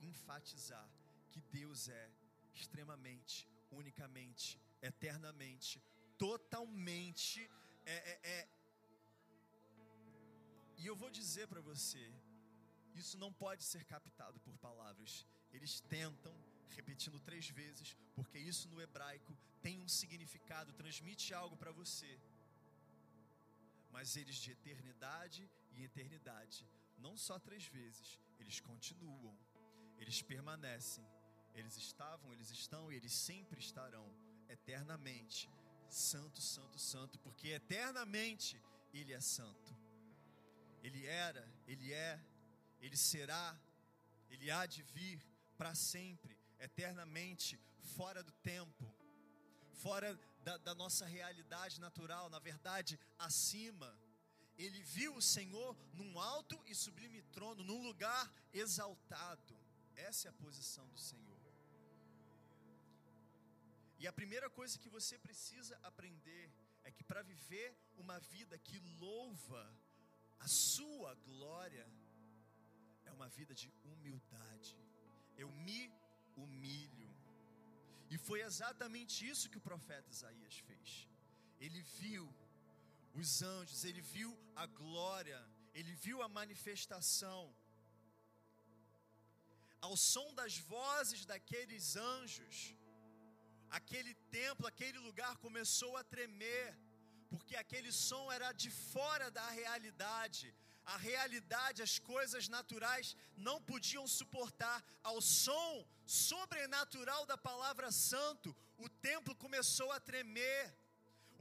[0.02, 0.88] enfatizar
[1.32, 2.10] que Deus é
[2.54, 5.82] extremamente, unicamente, eternamente,
[6.18, 7.50] totalmente.
[7.86, 8.48] É, é, é.
[10.78, 12.06] E eu vou dizer para você,
[12.96, 15.26] isso não pode ser captado por palavras.
[15.52, 16.36] Eles tentam,
[16.70, 22.20] repetindo três vezes, porque isso no hebraico tem um significado, transmite algo para você.
[23.98, 26.58] Mas eles de eternidade em eternidade,
[27.00, 29.36] não só três vezes, eles continuam,
[29.98, 31.04] eles permanecem,
[31.56, 34.08] eles estavam, eles estão e eles sempre estarão
[34.48, 35.50] eternamente.
[35.90, 38.62] Santo, santo, santo, porque eternamente
[38.94, 39.76] Ele é santo.
[40.84, 42.24] Ele era, Ele é,
[42.80, 43.60] Ele será,
[44.30, 45.20] Ele há de vir
[45.58, 47.60] para sempre, eternamente,
[47.96, 48.86] fora do tempo,
[49.86, 53.98] fora da, da nossa realidade natural, na verdade, acima.
[54.58, 59.58] Ele viu o Senhor num alto e sublime trono, num lugar exaltado.
[59.96, 61.38] Essa é a posição do Senhor.
[64.00, 66.52] E a primeira coisa que você precisa aprender
[66.84, 69.64] é que para viver uma vida que louva
[70.40, 71.88] a sua glória,
[73.06, 74.78] é uma vida de humildade.
[75.36, 75.92] Eu me
[76.36, 77.07] humilho.
[78.14, 81.08] E foi exatamente isso que o profeta Isaías fez.
[81.66, 82.26] Ele viu
[83.22, 84.32] os anjos, ele viu
[84.64, 85.40] a glória,
[85.74, 87.42] ele viu a manifestação.
[89.88, 92.58] Ao som das vozes daqueles anjos,
[93.80, 96.66] aquele templo, aquele lugar começou a tremer,
[97.32, 100.48] porque aquele som era de fora da realidade.
[100.94, 104.78] A realidade, as coisas naturais não podiam suportar.
[105.04, 110.64] Ao som sobrenatural da palavra santo, o templo começou a tremer.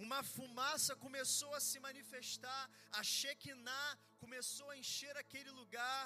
[0.04, 6.02] Uma fumaça começou a se manifestar, a Shekinah começou a encher aquele lugar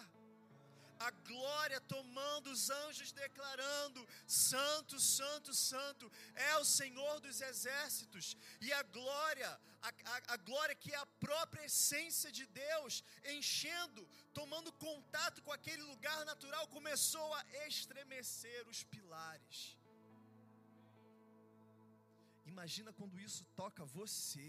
[1.07, 6.11] a glória tomando os anjos, declarando: Santo, Santo, Santo
[6.51, 9.51] é o Senhor dos exércitos, e a glória,
[9.89, 13.03] a, a, a glória que é a própria essência de Deus,
[13.37, 14.03] enchendo,
[14.41, 19.59] tomando contato com aquele lugar natural, começou a estremecer os pilares.
[22.53, 24.49] Imagina quando isso toca você.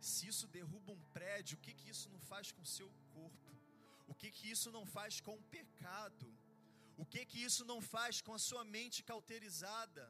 [0.00, 3.54] Se isso derruba um prédio, o que, que isso não faz com o seu corpo?
[4.06, 6.28] O que que isso não faz com o pecado?
[7.02, 10.04] O que que isso não faz com a sua mente cauterizada?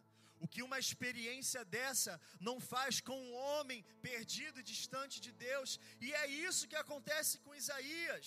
[0.45, 2.13] O que uma experiência dessa
[2.49, 5.79] não faz com um homem perdido e distante de Deus?
[6.07, 8.27] E é isso que acontece com Isaías.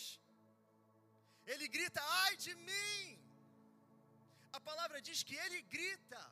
[1.46, 3.02] Ele grita: "Ai de mim!"
[4.58, 6.24] A palavra diz que ele grita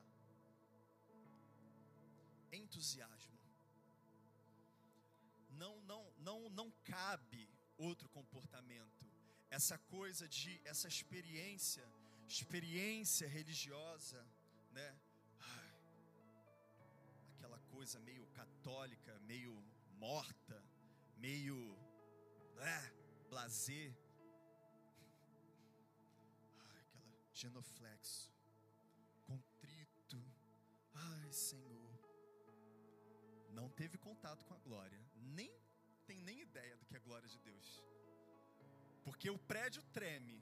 [2.61, 3.39] entusiasmo.
[5.61, 7.43] Não, não, não, não cabe
[7.77, 8.94] outro comportamento
[9.55, 11.85] essa coisa de essa experiência,
[12.27, 14.21] experiência religiosa,
[14.77, 14.89] né?
[15.39, 15.71] Ai,
[17.33, 19.53] aquela coisa meio católica, meio
[20.05, 20.61] morta,
[21.15, 21.57] meio,
[22.55, 22.91] né,
[23.29, 23.95] blazer.
[26.67, 28.29] Ai, aquela genoflexo,
[29.25, 30.21] contrito.
[30.93, 31.93] Ai, Senhor.
[33.51, 35.49] Não teve contato com a glória, nem
[36.05, 37.94] tem nem ideia do que é a glória de Deus
[39.05, 40.37] porque o prédio treme,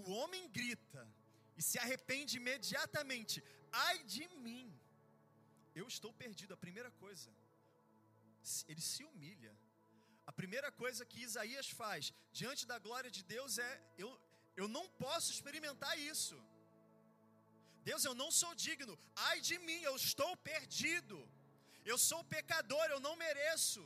[0.00, 1.02] o homem grita
[1.58, 3.36] e se arrepende imediatamente.
[3.86, 4.66] Ai de mim,
[5.80, 6.54] eu estou perdido.
[6.54, 7.30] A primeira coisa,
[8.70, 9.54] ele se humilha.
[10.30, 13.72] A primeira coisa que Isaías faz diante da glória de Deus é:
[14.04, 14.10] eu,
[14.62, 16.38] eu não posso experimentar isso.
[17.90, 18.94] Deus, eu não sou digno.
[19.28, 21.18] Ai de mim, eu estou perdido.
[21.90, 23.82] Eu sou pecador, eu não mereço.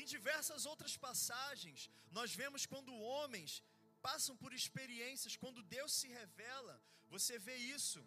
[0.00, 1.80] Em diversas outras passagens,
[2.18, 3.62] nós vemos quando homens
[4.08, 6.74] passam por experiências, quando Deus se revela,
[7.14, 8.02] você vê isso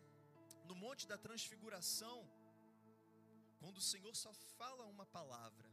[0.70, 2.18] no Monte da Transfiguração,
[3.62, 5.70] quando o Senhor só fala uma palavra,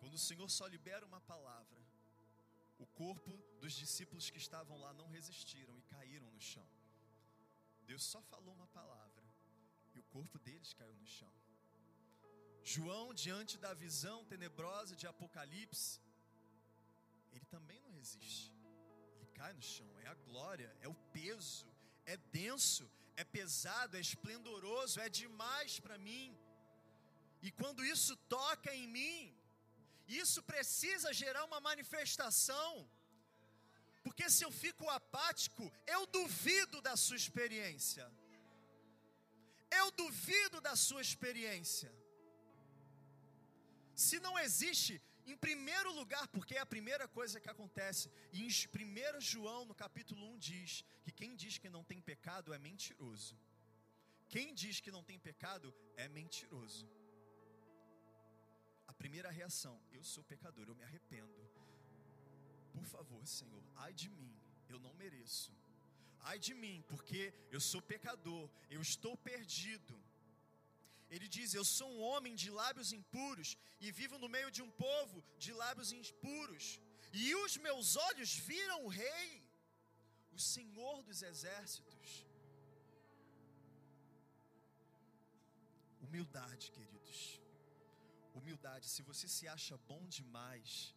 [0.00, 1.80] quando o Senhor só libera uma palavra,
[2.84, 6.68] o corpo dos discípulos que estavam lá não resistiram e caíram no chão.
[7.90, 9.24] Deus só falou uma palavra
[9.94, 11.32] e o corpo deles caiu no chão.
[12.72, 16.00] João, diante da visão tenebrosa de Apocalipse,
[17.34, 18.52] ele também não resiste.
[19.14, 21.68] Ele cai no chão, é a glória, é o peso,
[22.12, 22.84] é denso,
[23.22, 26.28] é pesado, é esplendoroso, é demais para mim.
[27.46, 29.18] E quando isso toca em mim,
[30.22, 32.70] isso precisa gerar uma manifestação.
[34.06, 35.64] Porque se eu fico apático,
[35.94, 38.06] eu duvido da sua experiência.
[39.80, 41.92] Eu duvido da sua experiência.
[44.04, 44.94] Se não existe,
[45.32, 49.74] em primeiro lugar, porque é a primeira coisa que acontece, e em 1 João, no
[49.74, 53.36] capítulo 1, diz que quem diz que não tem pecado é mentiroso.
[54.28, 56.86] Quem diz que não tem pecado é mentiroso.
[58.86, 61.40] A primeira reação, eu sou pecador, eu me arrependo.
[62.74, 64.34] Por favor, Senhor, ai de mim,
[64.68, 65.52] eu não mereço.
[66.20, 69.96] Ai de mim, porque eu sou pecador, eu estou perdido.
[71.16, 73.50] Ele diz: Eu sou um homem de lábios impuros
[73.84, 76.66] e vivo no meio de um povo de lábios impuros.
[77.24, 79.28] E os meus olhos viram o Rei,
[80.36, 82.08] o Senhor dos exércitos.
[86.06, 87.40] Humildade, queridos.
[88.38, 88.86] Humildade.
[88.94, 90.94] Se você se acha bom demais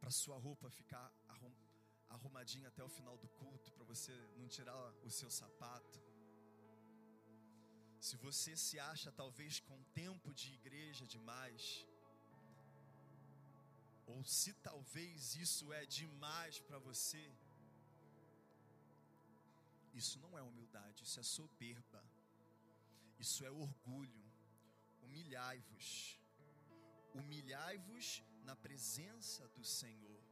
[0.00, 1.06] para sua roupa ficar
[2.16, 5.98] arrumadinha até o final do culto, para você não tirar o seu sapato
[8.06, 11.62] se você se acha talvez com tempo de igreja demais,
[14.12, 17.24] ou se talvez isso é demais para você,
[20.00, 22.02] isso não é humildade, isso é soberba,
[23.18, 24.24] isso é orgulho.
[25.04, 26.20] Humilhai-vos,
[27.14, 30.22] humilhai-vos na presença do Senhor.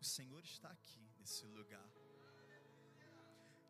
[0.00, 1.99] O Senhor está aqui nesse lugar.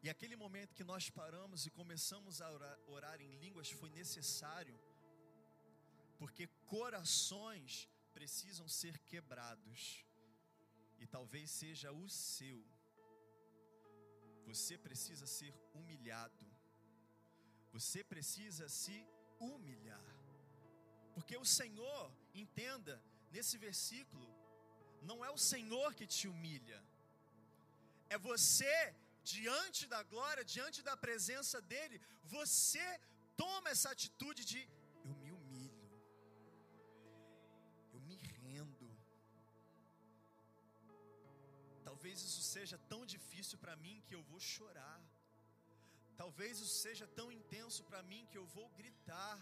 [0.02, 4.76] E aquele momento que nós paramos e começamos a orar, orar, em línguas foi necessário,
[6.18, 10.04] porque corações precisam ser quebrados,
[10.98, 12.60] e talvez seja o seu.
[14.46, 16.46] Você precisa ser humilhado,
[17.70, 19.06] você precisa se
[19.38, 20.08] humilhar,
[21.14, 22.96] porque o Senhor, entenda,
[23.30, 24.28] nesse versículo,
[25.02, 26.82] não é o Senhor que te humilha,
[28.08, 28.74] é você
[29.22, 32.86] diante da glória, diante da presença dEle, você
[33.36, 34.60] toma essa atitude de
[35.04, 35.88] eu me humilho,
[37.94, 38.88] eu me rendo.
[41.88, 45.00] Talvez isso seja tão difícil para mim que eu vou chorar.
[46.16, 49.38] Talvez isso seja tão intenso para mim que eu vou gritar.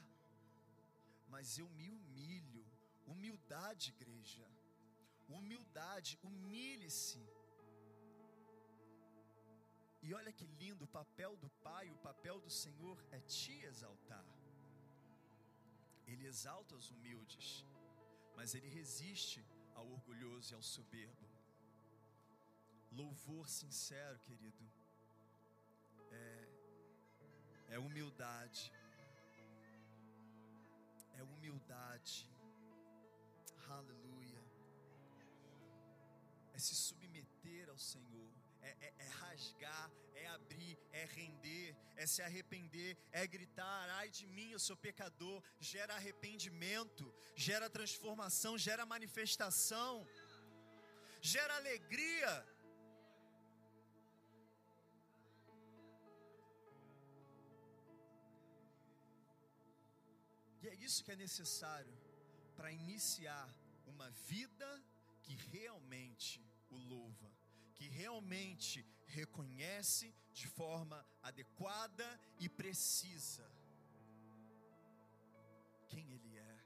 [1.35, 2.65] Mas eu me humilho.
[3.07, 4.47] Humildade, igreja.
[5.29, 7.23] Humildade, humilhe-se
[10.09, 14.25] e olha que lindo, o papel do Pai, o papel do Senhor é te exaltar.
[16.07, 17.49] Ele exalta os humildes,
[18.37, 19.45] mas ele resiste
[19.75, 21.29] ao orgulhoso e ao soberbo.
[23.01, 24.65] Louvor sincero, querido,
[26.23, 26.49] é,
[27.75, 28.73] é humildade,
[31.19, 32.27] é humildade,
[33.77, 34.43] aleluia,
[36.55, 42.21] é se submeter ao Senhor é, é, é, rasgar, é abrir, é render, é se
[42.23, 45.43] arrepender, é gritar: ai de mim, eu sou pecador.
[45.61, 50.07] Gera arrependimento, gera transformação, gera manifestação,
[51.21, 52.47] gera alegria.
[60.63, 61.97] E é isso que é necessário
[62.57, 63.49] para iniciar
[63.87, 64.69] uma vida
[65.23, 67.38] que realmente o louva
[67.79, 70.07] que realmente reconhece
[70.41, 72.07] de forma adequada
[72.39, 73.47] e precisa
[75.89, 76.57] quem Ele é.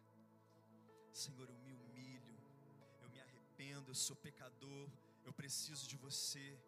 [1.13, 2.37] Senhor, eu me humilho,
[3.03, 4.89] eu me arrependo, eu sou pecador,
[5.27, 6.59] eu preciso de você,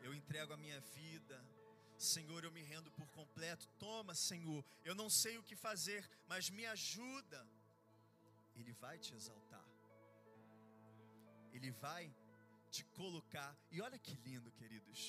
[0.00, 1.36] eu entrego a minha vida.
[1.98, 3.68] Senhor, eu me rendo por completo.
[3.78, 7.40] Toma, Senhor, eu não sei o que fazer, mas me ajuda.
[8.54, 9.66] Ele vai te exaltar.
[11.52, 12.04] Ele vai
[12.76, 13.50] te colocar.
[13.74, 15.00] E olha que lindo, queridos.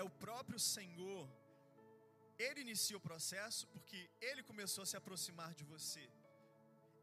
[0.00, 1.24] É o próprio Senhor.
[2.46, 6.04] Ele inicia o processo porque ele começou a se aproximar de você.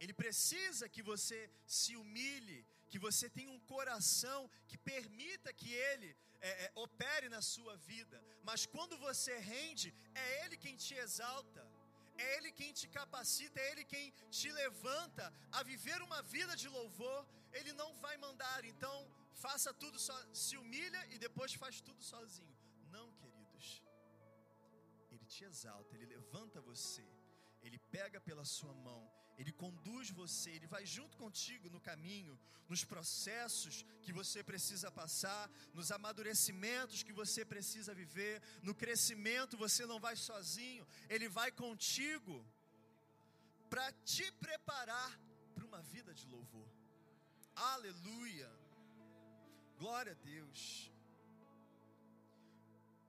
[0.01, 1.37] Ele precisa que você
[1.77, 2.59] se humilhe,
[2.91, 6.09] que você tenha um coração que permita que Ele
[6.41, 8.17] é, é, opere na sua vida.
[8.49, 11.63] Mas quando você rende, é Ele quem te exalta,
[12.17, 14.05] é Ele quem te capacita, é Ele quem
[14.37, 17.19] te levanta a viver uma vida de louvor.
[17.51, 18.95] Ele não vai mandar, então
[19.33, 22.57] faça tudo só, se humilha e depois faz tudo sozinho.
[22.89, 23.83] Não, queridos.
[25.11, 27.07] Ele te exalta, ele levanta você.
[27.61, 32.83] Ele pega pela sua mão, ele conduz você, ele vai junto contigo no caminho, nos
[32.83, 39.99] processos que você precisa passar, nos amadurecimentos que você precisa viver, no crescimento você não
[39.99, 42.45] vai sozinho, ele vai contigo
[43.69, 45.19] para te preparar
[45.53, 46.69] para uma vida de louvor.
[47.55, 48.58] Aleluia!
[49.81, 50.61] Glória a Deus.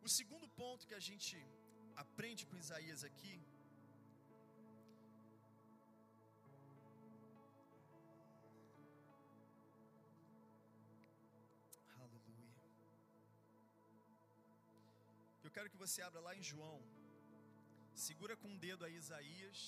[0.06, 1.36] O segundo ponto que a gente
[2.02, 3.34] aprende com Isaías aqui
[11.96, 12.54] Aleluia.
[15.42, 16.78] Eu quero que você abra lá em João.
[18.08, 19.58] Segura com um dedo aí Isaías,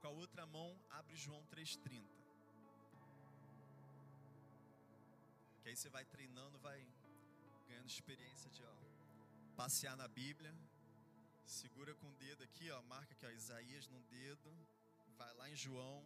[0.00, 0.70] com a outra mão
[1.00, 2.23] abre João 3:30.
[5.64, 6.78] Que aí você vai treinando, vai
[7.66, 8.74] ganhando experiência de ó,
[9.56, 10.54] passear na Bíblia.
[11.46, 14.54] Segura com o dedo aqui, ó, marca aqui, ó, Isaías no dedo.
[15.16, 16.04] Vai lá em João.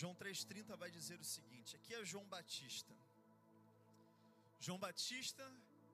[0.00, 2.94] João 3,30 vai dizer o seguinte: aqui é João Batista.
[4.64, 5.44] João Batista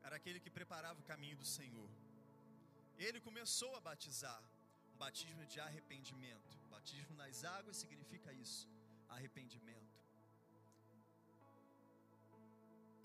[0.06, 1.90] era aquele que preparava o caminho do Senhor.
[3.06, 4.42] Ele começou a batizar,
[4.92, 6.52] um batismo de arrependimento.
[6.66, 8.62] O batismo nas águas significa isso,
[9.16, 9.96] arrependimento.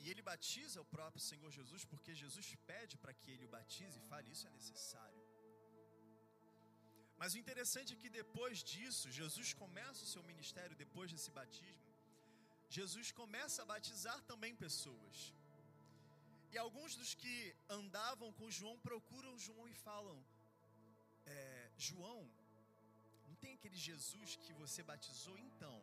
[0.01, 3.97] E ele batiza o próprio Senhor Jesus porque Jesus pede para que ele o batize
[3.99, 5.20] e fale: Isso é necessário.
[7.21, 11.89] Mas o interessante é que depois disso, Jesus começa o seu ministério depois desse batismo.
[12.77, 15.17] Jesus começa a batizar também pessoas.
[16.53, 17.35] E alguns dos que
[17.79, 20.17] andavam com João procuram João e falam:
[21.35, 22.21] é, João,
[23.27, 25.37] não tem aquele Jesus que você batizou?
[25.49, 25.75] Então,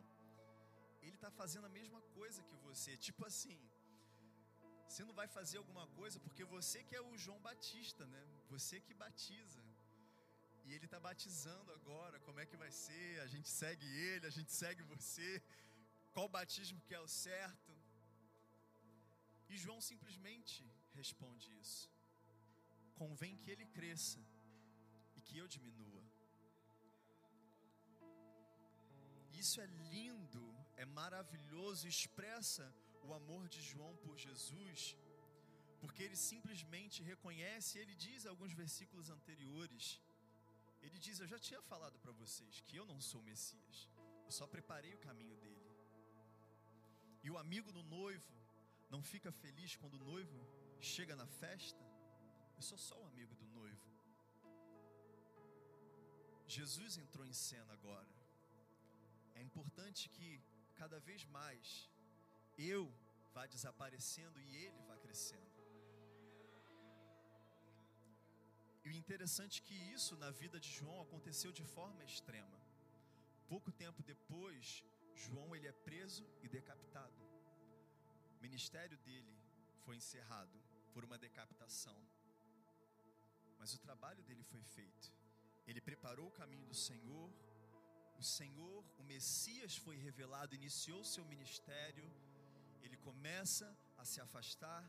[1.05, 2.91] ele está fazendo a mesma coisa que você.
[3.07, 3.59] Tipo assim,
[4.87, 8.23] você não vai fazer alguma coisa porque você que é o João Batista, né?
[8.55, 9.63] Você que batiza.
[10.69, 12.17] E ele está batizando agora.
[12.25, 13.07] Como é que vai ser?
[13.25, 15.29] A gente segue ele, a gente segue você.
[16.15, 17.71] Qual batismo que é o certo?
[19.51, 20.59] E João simplesmente
[20.99, 21.81] responde isso.
[23.01, 24.21] Convém que ele cresça
[25.17, 26.03] e que eu diminua.
[29.43, 30.45] Isso é lindo,
[30.83, 32.65] é maravilhoso, expressa
[33.07, 34.81] o amor de João por Jesus,
[35.81, 39.85] porque ele simplesmente reconhece, ele diz alguns versículos anteriores,
[40.81, 43.77] ele diz: Eu já tinha falado para vocês que eu não sou o Messias,
[44.25, 45.69] eu só preparei o caminho dele.
[47.23, 48.33] E o amigo do noivo
[48.89, 50.39] não fica feliz quando o noivo
[50.79, 51.83] chega na festa?
[52.57, 53.87] Eu sou só o amigo do noivo.
[56.47, 58.09] Jesus entrou em cena agora.
[59.35, 60.41] É importante que
[60.75, 61.89] cada vez mais
[62.57, 62.81] eu
[63.33, 65.48] vá desaparecendo e ele vá crescendo.
[68.89, 72.59] E o interessante é que isso na vida de João aconteceu de forma extrema.
[73.47, 74.83] Pouco tempo depois,
[75.23, 77.21] João ele é preso e decapitado.
[78.37, 79.35] O ministério dele
[79.85, 80.57] foi encerrado
[80.91, 81.95] por uma decapitação.
[83.59, 85.13] Mas o trabalho dele foi feito.
[85.67, 87.29] Ele preparou o caminho do Senhor.
[88.17, 92.09] O Senhor, o Messias foi revelado, iniciou seu ministério.
[92.81, 93.69] Ele começa
[93.99, 94.83] a se afastar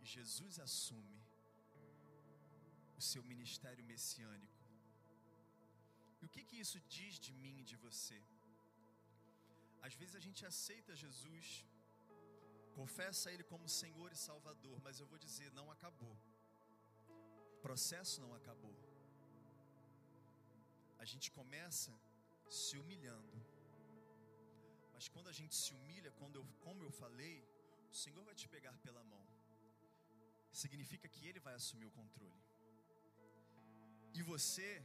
[0.00, 1.27] e Jesus assume
[3.00, 4.58] o seu ministério messiânico.
[6.20, 8.20] E o que que isso diz de mim e de você?
[9.86, 11.48] Às vezes a gente aceita Jesus,
[12.78, 16.16] confessa Ele como Senhor e Salvador, mas eu vou dizer, não acabou.
[17.56, 18.76] O processo não acabou.
[21.04, 21.92] A gente começa
[22.60, 23.38] se humilhando.
[24.94, 27.36] Mas quando a gente se humilha, quando eu, como eu falei,
[27.92, 29.24] o Senhor vai te pegar pela mão.
[30.62, 32.47] Significa que Ele vai assumir o controle.
[34.14, 34.82] E você,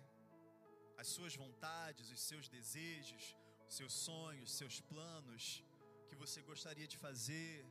[0.98, 3.36] as suas vontades, os seus desejos,
[3.68, 5.64] os seus sonhos, seus planos,
[6.10, 7.66] que você gostaria de fazer,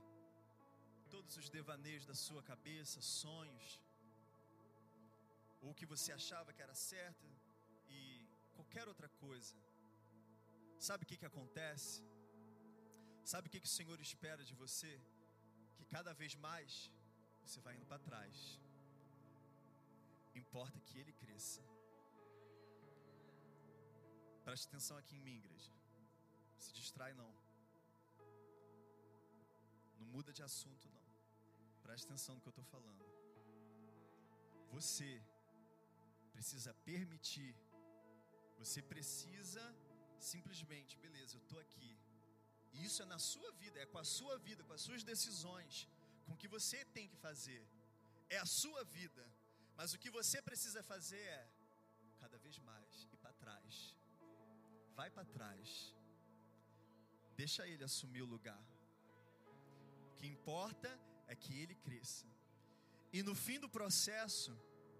[1.14, 3.66] todos os devaneios da sua cabeça, sonhos,
[5.60, 7.28] ou que você achava que era certo
[7.88, 8.00] e
[8.56, 9.54] qualquer outra coisa.
[10.88, 12.02] Sabe o que, que acontece?
[13.24, 15.00] Sabe o que, que o Senhor espera de você?
[15.76, 16.90] Que cada vez mais
[17.44, 18.60] você vai indo para trás.
[20.34, 21.62] Importa que ele cresça.
[24.44, 25.72] Preste atenção aqui em mim, igreja.
[26.56, 27.32] Se distrai não.
[29.98, 31.06] Não muda de assunto não.
[31.82, 33.04] Preste atenção no que eu estou falando.
[34.76, 35.10] Você
[36.34, 37.54] precisa permitir,
[38.58, 39.62] você precisa
[40.18, 41.92] simplesmente, beleza, eu estou aqui.
[42.74, 45.86] E isso é na sua vida, é com a sua vida, com as suas decisões,
[46.24, 47.62] com o que você tem que fazer.
[48.36, 49.24] É a sua vida.
[49.76, 51.48] Mas o que você precisa fazer é,
[52.20, 53.96] cada vez mais, ir para trás.
[54.94, 55.94] Vai para trás.
[57.36, 58.62] Deixa ele assumir o lugar.
[60.12, 60.88] O que importa
[61.26, 62.26] é que ele cresça.
[63.12, 64.56] E no fim do processo,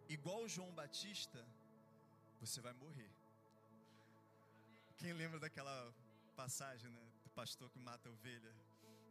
[0.09, 1.47] igual João Batista,
[2.41, 3.11] você vai morrer.
[4.99, 5.95] Quem lembra daquela
[6.37, 8.55] passagem, né, do pastor que mata a ovelha?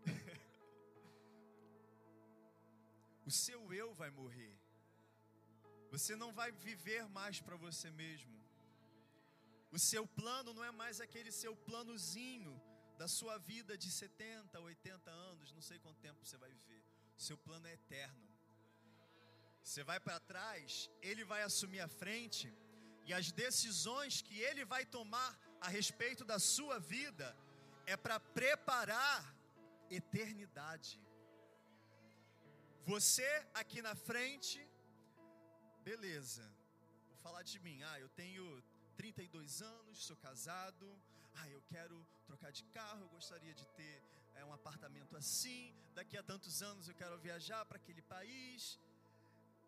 [3.25, 4.60] o seu eu vai morrer.
[5.93, 8.35] Você não vai viver mais para você mesmo.
[9.75, 12.53] O seu plano não é mais aquele seu planozinho
[13.01, 16.81] da sua vida de 70, 80 anos, não sei quanto tempo você vai viver.
[17.19, 18.25] O seu plano é eterno.
[19.63, 22.45] Você vai para trás, ele vai assumir a frente,
[23.07, 27.27] e as decisões que ele vai tomar a respeito da sua vida
[27.85, 29.19] é para preparar
[29.89, 30.99] eternidade.
[32.85, 34.59] Você aqui na frente,
[35.83, 36.43] beleza,
[37.07, 37.81] vou falar de mim.
[37.83, 38.45] Ah, eu tenho
[38.95, 40.87] 32 anos, sou casado.
[41.35, 44.03] Ah, eu quero trocar de carro, eu gostaria de ter
[44.35, 45.73] é, um apartamento assim.
[45.93, 48.79] Daqui a tantos anos eu quero viajar para aquele país.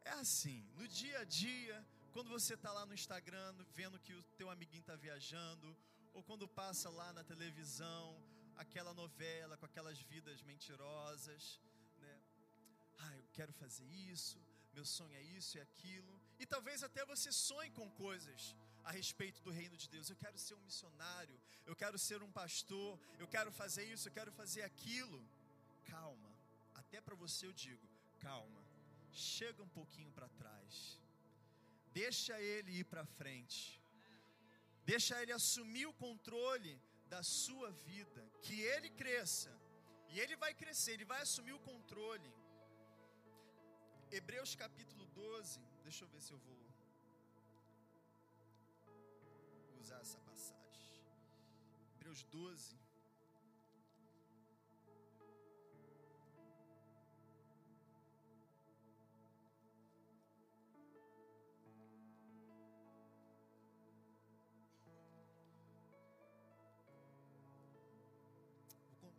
[0.05, 4.24] É assim, no dia a dia, quando você está lá no Instagram, vendo que o
[4.38, 5.76] teu amiguinho está viajando,
[6.14, 8.22] ou quando passa lá na televisão,
[8.55, 11.59] aquela novela com aquelas vidas mentirosas,
[11.97, 12.22] né?
[12.99, 14.38] Ah, eu quero fazer isso,
[14.74, 16.13] meu sonho é isso e aquilo.
[16.39, 20.09] E talvez até você sonhe com coisas a respeito do reino de Deus.
[20.09, 24.13] Eu quero ser um missionário, eu quero ser um pastor, eu quero fazer isso, eu
[24.19, 25.19] quero fazer aquilo.
[25.86, 26.32] Calma,
[26.76, 27.88] até para você eu digo,
[28.19, 28.61] calma.
[29.11, 30.99] Chega um pouquinho para trás.
[31.93, 33.80] Deixa ele ir para frente.
[34.84, 36.74] Deixa ele assumir o controle
[37.07, 39.51] da sua vida, que ele cresça.
[40.09, 42.32] E ele vai crescer, ele vai assumir o controle.
[44.18, 46.55] Hebreus capítulo 12, deixa eu ver se eu vou
[49.82, 51.01] usar essa passagem.
[51.95, 52.78] Hebreus 12.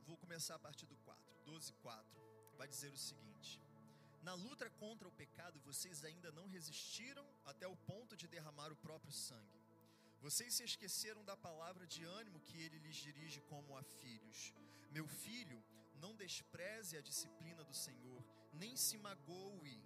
[0.07, 2.22] Vou começar a partir do 4, 12, 4.
[2.57, 3.61] Vai dizer o seguinte:
[4.27, 8.81] Na luta contra o pecado, vocês ainda não resistiram até o ponto de derramar o
[8.85, 9.61] próprio sangue.
[10.27, 14.55] Vocês se esqueceram da palavra de ânimo que ele lhes dirige como a filhos.
[14.91, 15.62] Meu filho,
[16.05, 19.79] não despreze a disciplina do Senhor, nem se magoe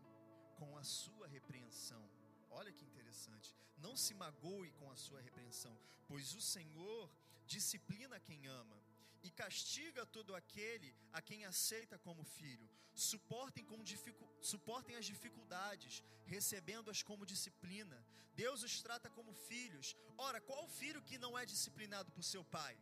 [0.54, 2.08] com a sua repreensão.
[2.48, 3.56] Olha que interessante.
[3.76, 5.76] Não se magoe com a sua repreensão,
[6.06, 7.10] pois o Senhor
[7.44, 8.77] disciplina quem ama
[9.22, 12.68] e castiga todo aquele a quem aceita como filho.
[12.94, 14.28] Suportem, com dificu...
[14.40, 17.98] Suportem as dificuldades, recebendo-as como disciplina.
[18.34, 19.96] Deus os trata como filhos.
[20.16, 22.76] Ora, qual filho que não é disciplinado por seu pai?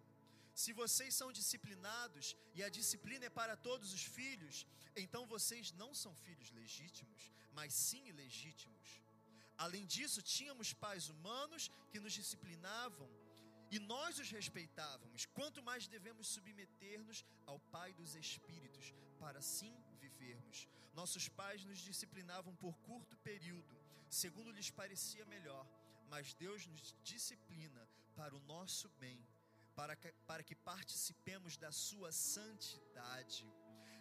[0.55, 4.67] Se vocês são disciplinados e a disciplina é para todos os filhos,
[4.97, 8.89] então vocês não são filhos legítimos, mas sim ilegítimos.
[9.59, 13.09] Além disso, tínhamos pais humanos que nos disciplinavam
[13.71, 20.69] e nós os respeitávamos, quanto mais devemos submeter-nos ao Pai dos Espíritos, para assim vivermos.
[20.95, 23.77] Nossos pais nos disciplinavam por curto período,
[24.09, 25.67] segundo lhes parecia melhor,
[26.09, 29.21] mas Deus nos disciplina para o nosso bem,
[29.75, 33.45] para que, para que participemos da Sua santidade.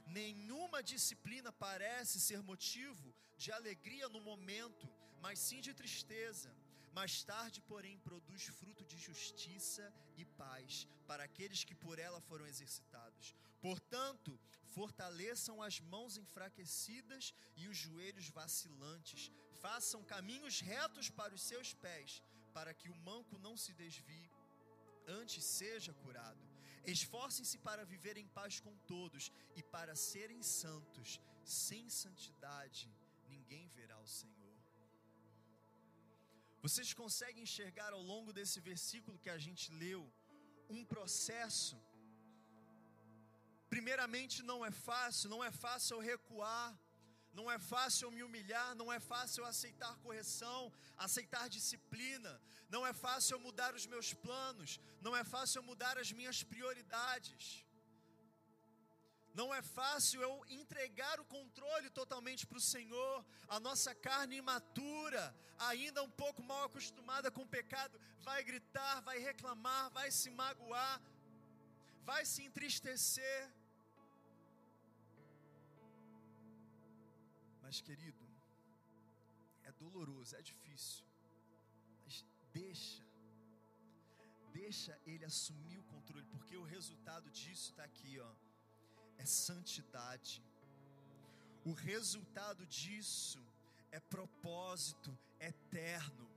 [0.05, 4.87] Nenhuma disciplina parece ser motivo de alegria no momento,
[5.19, 6.55] mas sim de tristeza
[6.97, 9.85] mais tarde, porém, produz fruto de justiça
[10.21, 13.35] e paz para aqueles que por ela foram exercitados.
[13.65, 14.31] Portanto,
[14.77, 19.31] fortaleçam as mãos enfraquecidas e os joelhos vacilantes.
[19.65, 22.23] Façam caminhos retos para os seus pés,
[22.53, 24.31] para que o manco não se desvie,
[25.19, 26.43] antes seja curado.
[26.95, 31.19] Esforcem-se para viver em paz com todos e para serem santos.
[31.43, 32.89] Sem santidade,
[33.27, 34.44] ninguém verá o Senhor.
[36.65, 40.01] Vocês conseguem enxergar ao longo desse versículo que a gente leu
[40.75, 41.75] um processo?
[43.73, 46.69] Primeiramente, não é fácil, não é fácil eu recuar,
[47.39, 50.61] não é fácil eu me humilhar, não é fácil eu aceitar correção,
[51.05, 52.33] aceitar disciplina,
[52.75, 56.41] não é fácil eu mudar os meus planos, não é fácil eu mudar as minhas
[56.41, 57.64] prioridades.
[59.39, 63.15] Não é fácil eu entregar o controle totalmente para o Senhor.
[63.55, 65.23] A nossa carne imatura,
[65.69, 70.95] ainda um pouco mal acostumada com o pecado, vai gritar, vai reclamar, vai se magoar,
[72.11, 73.41] vai se entristecer.
[77.61, 78.25] Mas, querido,
[79.63, 81.05] é doloroso, é difícil.
[82.05, 83.05] Mas deixa,
[84.61, 88.44] deixa Ele assumir o controle, porque o resultado disso está aqui, ó
[89.17, 90.43] é santidade.
[91.63, 93.43] O resultado disso
[93.91, 96.29] é propósito eterno.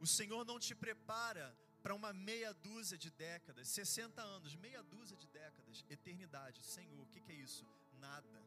[0.00, 5.16] O Senhor não te prepara para uma meia dúzia de décadas, 60 anos, meia dúzia
[5.16, 6.62] de décadas, eternidade.
[6.62, 7.66] Senhor, o que, que é isso?
[7.98, 8.42] Nada.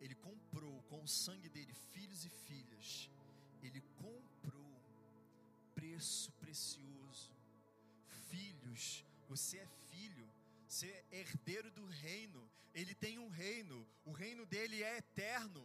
[0.00, 3.10] Ele comprou com o sangue dele filhos e filhas.
[3.62, 4.82] Ele comprou
[5.74, 7.32] preço precioso.
[8.30, 10.28] Filhos, você é filho
[10.78, 12.42] ser herdeiro do reino.
[12.80, 13.78] Ele tem um reino,
[14.10, 15.62] o reino dele é eterno.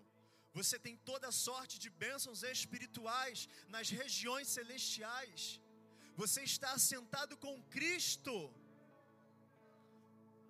[0.59, 5.61] Você tem toda sorte de bênçãos espirituais nas regiões celestiais.
[6.21, 8.35] Você está assentado com Cristo.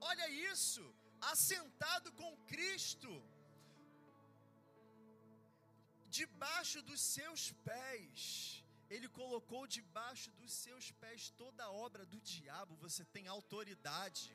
[0.10, 0.84] Olha isso,
[1.32, 3.12] assentado com Cristo,
[6.20, 8.20] debaixo dos seus pés.
[8.90, 12.78] Ele colocou debaixo dos seus pés toda a obra do diabo.
[12.86, 14.26] Você tem autoridade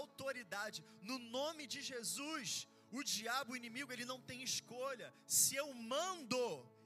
[0.00, 0.84] autoridade.
[1.10, 2.66] No nome de Jesus,
[2.98, 5.08] o diabo, o inimigo, ele não tem escolha.
[5.26, 6.42] Se eu mando,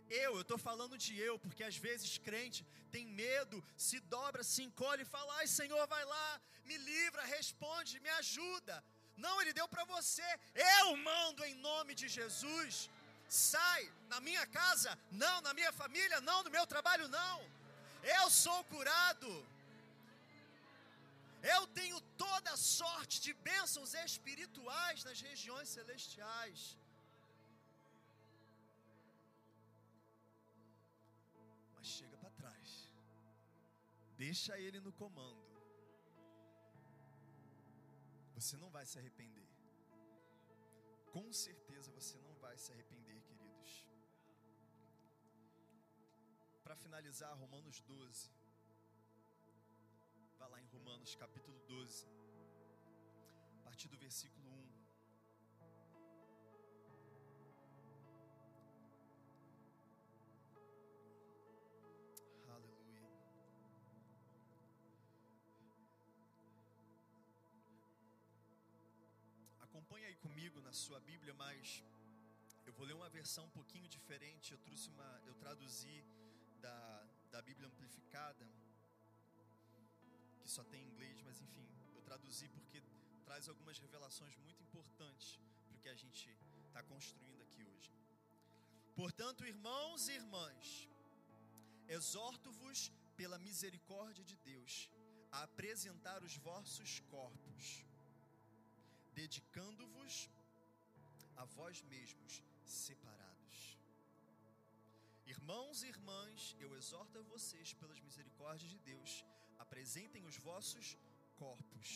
[0.09, 4.63] eu, eu estou falando de eu, porque às vezes crente tem medo, se dobra, se
[4.69, 6.29] encolhe e fala: ai Senhor, vai lá,
[6.65, 8.77] me livra, responde, me ajuda.
[9.25, 10.29] Não, ele deu para você,
[10.81, 12.91] eu mando em nome de Jesus.
[13.29, 17.37] Sai na minha casa, não, na minha família, não, no meu trabalho, não.
[18.21, 19.31] Eu sou curado.
[21.43, 26.79] Eu tenho toda sorte de bênçãos espirituais nas regiões celestiais.
[31.75, 32.71] Mas chega para trás.
[34.17, 35.45] Deixa ele no comando.
[38.37, 39.49] Você não vai se arrepender.
[41.17, 43.87] Com certeza você não vai se arrepender, queridos.
[46.63, 48.36] Para finalizar, Romanos 12.
[50.87, 52.07] Romanos capítulo 12,
[53.59, 54.53] a partir do versículo 1.
[62.57, 63.11] Aleluia.
[69.59, 71.83] Acompanhe aí comigo na sua Bíblia, mas
[72.65, 74.53] eu vou ler uma versão um pouquinho diferente.
[74.53, 76.05] Eu trouxe uma, eu traduzi
[76.61, 78.47] da, da Bíblia amplificada
[80.47, 82.81] que só tem inglês, mas enfim, eu traduzi porque
[83.27, 85.29] traz algumas revelações muito importantes
[85.65, 86.29] para o que a gente
[86.69, 87.93] está construindo aqui hoje.
[89.01, 90.89] Portanto, irmãos e irmãs,
[91.99, 92.81] exorto-vos
[93.17, 94.75] pela misericórdia de Deus
[95.33, 97.85] a apresentar os vossos corpos,
[99.21, 100.31] dedicando-vos
[101.43, 102.35] a vós mesmos
[102.65, 103.57] separados.
[105.35, 109.25] Irmãos e irmãs, eu exorto a vocês pelas misericórdias de Deus
[109.67, 110.87] apresentem os vossos
[111.43, 111.89] corpos,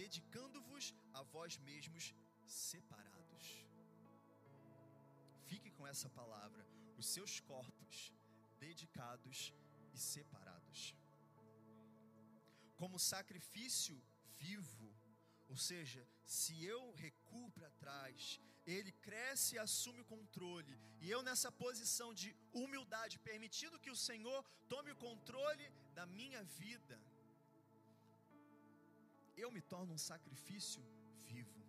[0.00, 0.84] dedicando-vos
[1.18, 2.04] a vós mesmos
[2.46, 3.44] separados.
[5.50, 6.62] Fique com essa palavra,
[7.00, 7.96] os seus corpos
[8.66, 9.38] dedicados
[9.96, 10.80] e separados.
[12.80, 13.96] Como sacrifício
[14.46, 14.88] vivo,
[15.52, 16.02] ou seja,
[16.38, 18.40] se eu recuo para trás,
[18.74, 20.74] ele cresce e assume o controle,
[21.04, 22.30] e eu nessa posição de
[22.62, 24.40] humildade, permitindo que o Senhor
[24.72, 25.66] tome o controle
[25.98, 26.96] da minha vida,
[29.42, 30.82] eu me torno um sacrifício
[31.30, 31.62] vivo.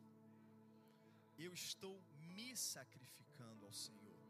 [1.46, 1.96] Eu estou
[2.36, 4.22] me sacrificando ao Senhor.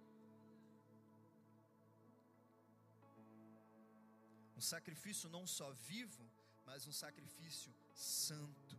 [4.58, 6.26] Um sacrifício não só vivo,
[6.66, 8.78] mas um sacrifício santo.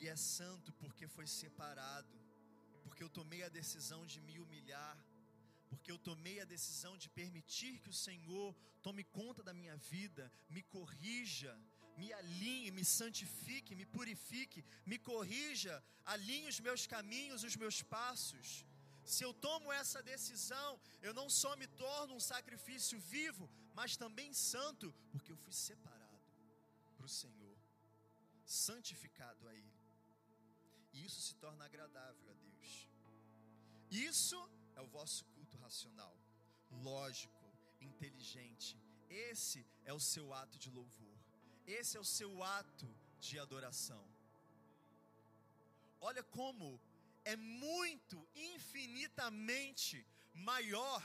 [0.00, 2.18] E é santo porque foi separado,
[2.84, 4.96] porque eu tomei a decisão de me humilhar,
[5.72, 8.48] porque eu tomei a decisão de permitir que o Senhor
[8.86, 11.52] tome conta da minha vida, me corrija,
[12.00, 14.60] me alinhe, me santifique, me purifique,
[14.90, 15.74] me corrija,
[16.14, 18.48] alinhe os meus caminhos, os meus passos.
[19.14, 20.70] Se eu tomo essa decisão,
[21.06, 26.22] eu não só me torno um sacrifício vivo, mas também santo, porque eu fui separado
[26.96, 27.56] para o Senhor,
[28.44, 29.74] santificado a Ele.
[30.92, 32.90] E isso se torna agradável a Deus.
[33.90, 34.38] Isso
[34.76, 35.24] é o vosso
[35.72, 36.14] racional,
[36.70, 37.44] lógico,
[37.80, 38.78] inteligente.
[39.08, 41.18] Esse é o seu ato de louvor.
[41.66, 44.04] Esse é o seu ato de adoração.
[46.08, 46.78] Olha como
[47.24, 51.00] é muito, infinitamente maior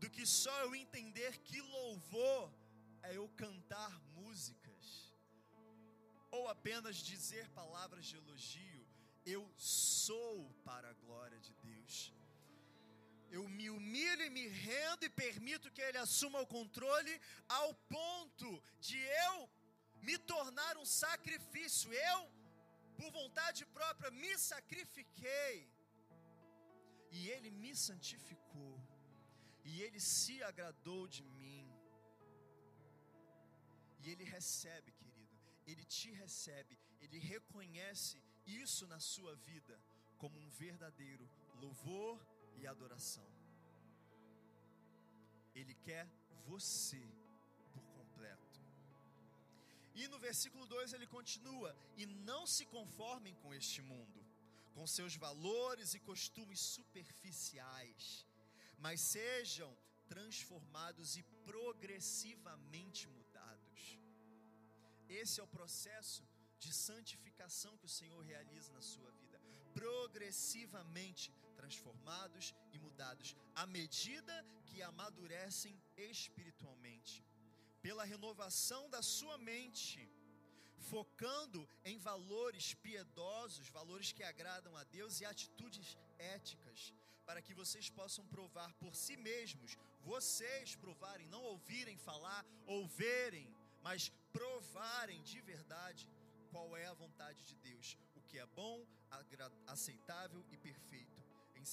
[0.00, 2.52] do que só eu entender que louvor
[3.02, 5.14] é eu cantar músicas,
[6.32, 8.84] ou apenas dizer palavras de elogio.
[9.24, 12.17] Eu sou para a glória de Deus.
[13.30, 17.14] Eu me humilho e me rendo e permito que Ele assuma o controle
[17.48, 18.50] ao ponto
[18.80, 19.50] de eu
[20.02, 21.92] me tornar um sacrifício.
[21.92, 22.20] Eu,
[22.96, 25.56] por vontade própria, me sacrifiquei.
[27.10, 28.76] E Ele me santificou.
[29.64, 31.66] E Ele se agradou de mim.
[34.00, 35.36] E Ele recebe, querido.
[35.66, 36.78] Ele te recebe.
[37.00, 39.78] Ele reconhece isso na sua vida
[40.16, 41.28] como um verdadeiro
[41.60, 42.18] louvor
[42.60, 43.28] e adoração.
[45.54, 46.06] Ele quer
[46.46, 47.02] você
[47.72, 48.60] por completo.
[49.94, 54.20] E no versículo 2 ele continua: E não se conformem com este mundo,
[54.74, 58.26] com seus valores e costumes superficiais,
[58.78, 59.70] mas sejam
[60.12, 63.82] transformados e progressivamente mudados.
[65.08, 66.22] Esse é o processo
[66.58, 69.40] de santificação que o Senhor realiza na sua vida.
[69.74, 73.30] Progressivamente transformados e mudados
[73.62, 74.34] à medida
[74.68, 77.14] que amadurecem espiritualmente,
[77.86, 80.00] pela renovação da sua mente,
[80.92, 85.88] focando em valores piedosos, valores que agradam a Deus e atitudes
[86.36, 86.80] éticas,
[87.26, 89.76] para que vocês possam provar por si mesmos,
[90.12, 93.46] vocês provarem, não ouvirem falar ou verem,
[93.82, 96.08] mas provarem de verdade
[96.50, 98.76] qual é a vontade de Deus, o que é bom,
[99.66, 101.07] aceitável e perfeito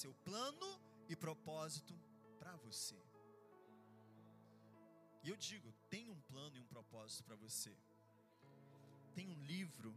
[0.01, 0.69] seu plano
[1.11, 1.93] e propósito
[2.39, 2.99] para você.
[5.23, 7.73] E eu digo, tem um plano e um propósito para você.
[9.15, 9.91] Tem um livro,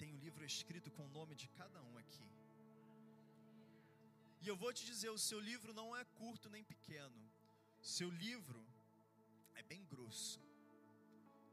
[0.00, 2.28] tem um livro escrito com o nome de cada um aqui.
[4.42, 7.20] E eu vou te dizer, o seu livro não é curto nem pequeno.
[7.80, 8.62] Seu livro
[9.54, 10.40] é bem grosso.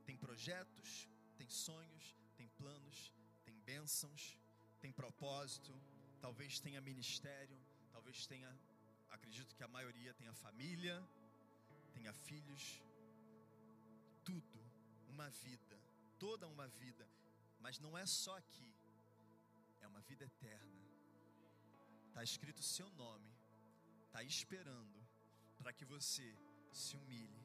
[0.08, 1.08] Tem projetos,
[1.38, 2.06] tem sonhos,
[2.38, 2.98] tem planos,
[3.46, 4.24] tem bênçãos,
[4.82, 5.74] tem propósito,
[6.20, 7.58] talvez tenha ministério,
[7.92, 8.52] talvez tenha,
[9.10, 10.96] acredito que a maioria tenha família,
[11.94, 12.82] tenha filhos,
[14.24, 14.60] tudo,
[15.08, 15.78] uma vida,
[16.18, 17.08] toda uma vida,
[17.60, 18.74] mas não é só aqui,
[19.82, 20.80] é uma vida eterna.
[22.08, 23.30] Está escrito o seu nome,
[24.08, 25.00] está esperando
[25.58, 26.28] para que você
[26.72, 27.42] se humilhe.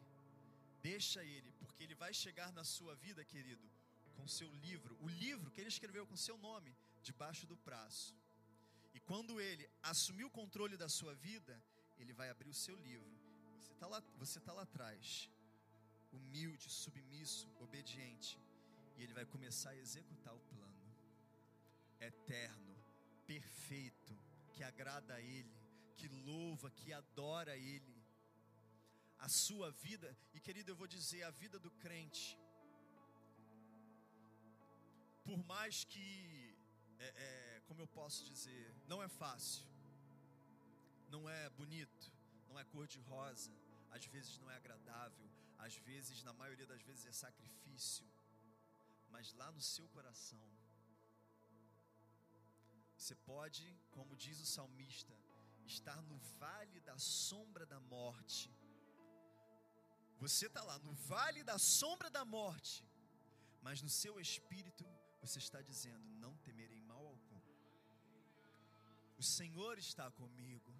[0.83, 3.67] Deixa ele, porque ele vai chegar na sua vida, querido,
[4.17, 8.15] com seu livro, o livro que ele escreveu com seu nome, debaixo do braço.
[9.11, 11.55] Quando ele assumir o controle da sua vida,
[11.99, 13.13] ele vai abrir o seu livro.
[13.59, 15.31] Você está lá, você tá lá atrás,
[16.13, 18.39] humilde, submisso, obediente.
[18.97, 20.75] E ele vai começar a executar o plano
[22.01, 22.77] eterno,
[23.27, 24.17] perfeito,
[24.53, 25.57] que agrada a Ele,
[25.97, 27.95] que louva, que adora a Ele.
[29.19, 32.39] A sua vida, e querido, eu vou dizer, a vida do crente,
[35.25, 36.55] por mais que
[36.99, 39.67] é, é, como eu posso dizer, não é fácil,
[41.09, 42.13] não é bonito,
[42.49, 43.53] não é cor de rosa,
[43.91, 48.07] às vezes não é agradável, às vezes, na maioria das vezes, é sacrifício,
[49.09, 50.45] mas lá no seu coração,
[52.97, 55.15] você pode, como diz o salmista,
[55.67, 58.51] estar no vale da sombra da morte.
[60.19, 62.85] Você está lá no vale da sombra da morte,
[63.63, 64.87] mas no seu espírito
[65.21, 66.39] você está dizendo: Não o
[69.25, 70.73] Senhor está comigo.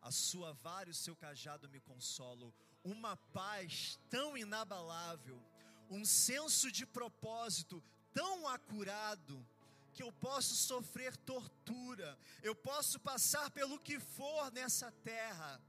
[0.00, 2.52] A sua vara e o seu cajado me consolam.
[2.84, 5.42] Uma paz tão inabalável,
[5.90, 7.82] um senso de propósito
[8.14, 9.46] tão acurado,
[9.92, 15.60] que eu posso sofrer tortura, eu posso passar pelo que for nessa terra.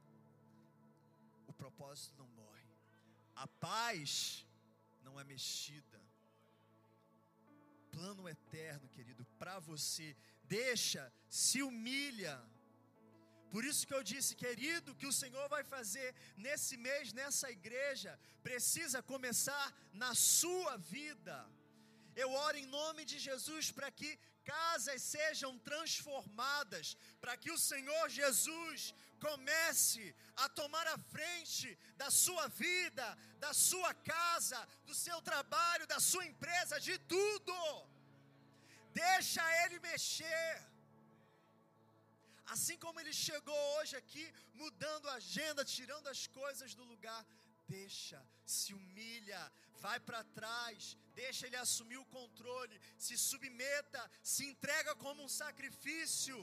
[1.48, 2.70] O propósito não morre.
[3.36, 4.46] A paz
[5.02, 6.02] não é mexida.
[7.90, 10.16] Plano eterno, querido, para você
[10.48, 12.36] deixa, se humilha.
[13.54, 16.10] Por isso que eu disse, querido, que o Senhor vai fazer
[16.46, 18.12] nesse mês, nessa igreja,
[18.44, 21.38] precisa começar na sua vida.
[22.24, 24.10] Eu oro em nome de Jesus para que
[24.44, 26.86] casas sejam transformadas,
[27.22, 28.94] para que o Senhor Jesus
[29.26, 30.04] comece
[30.44, 33.06] a tomar a frente da sua vida,
[33.46, 37.54] da sua casa, do seu trabalho, da sua empresa, de tudo.
[39.04, 40.52] Deixa ele mexer.
[42.54, 44.26] Assim como ele chegou hoje aqui,
[44.62, 47.22] mudando a agenda, tirando as coisas do lugar,
[47.76, 48.20] deixa,
[48.56, 49.42] se humilha,
[49.86, 56.38] vai para trás, deixa ele assumir o controle, se submeta, se entrega como um sacrifício,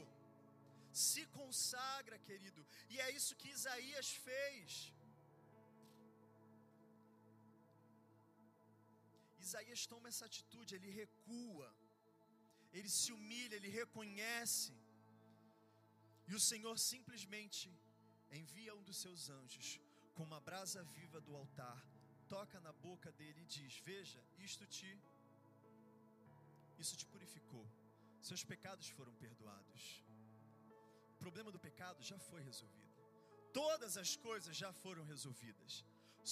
[1.05, 2.61] se consagra, querido,
[2.93, 4.93] e é isso que Isaías fez.
[9.47, 11.67] Isaías toma essa atitude, ele recua,
[12.79, 14.73] ele se humilha, ele reconhece,
[16.29, 17.67] e o Senhor simplesmente
[18.41, 19.67] envia um dos seus anjos
[20.15, 21.79] com uma brasa viva do altar,
[22.35, 24.91] toca na boca dele e diz: Veja, isto te
[26.83, 27.65] isso te purificou.
[28.29, 29.83] Seus pecados foram perdoados.
[31.13, 33.01] O problema do pecado já foi resolvido.
[33.53, 35.85] Todas as coisas já foram resolvidas.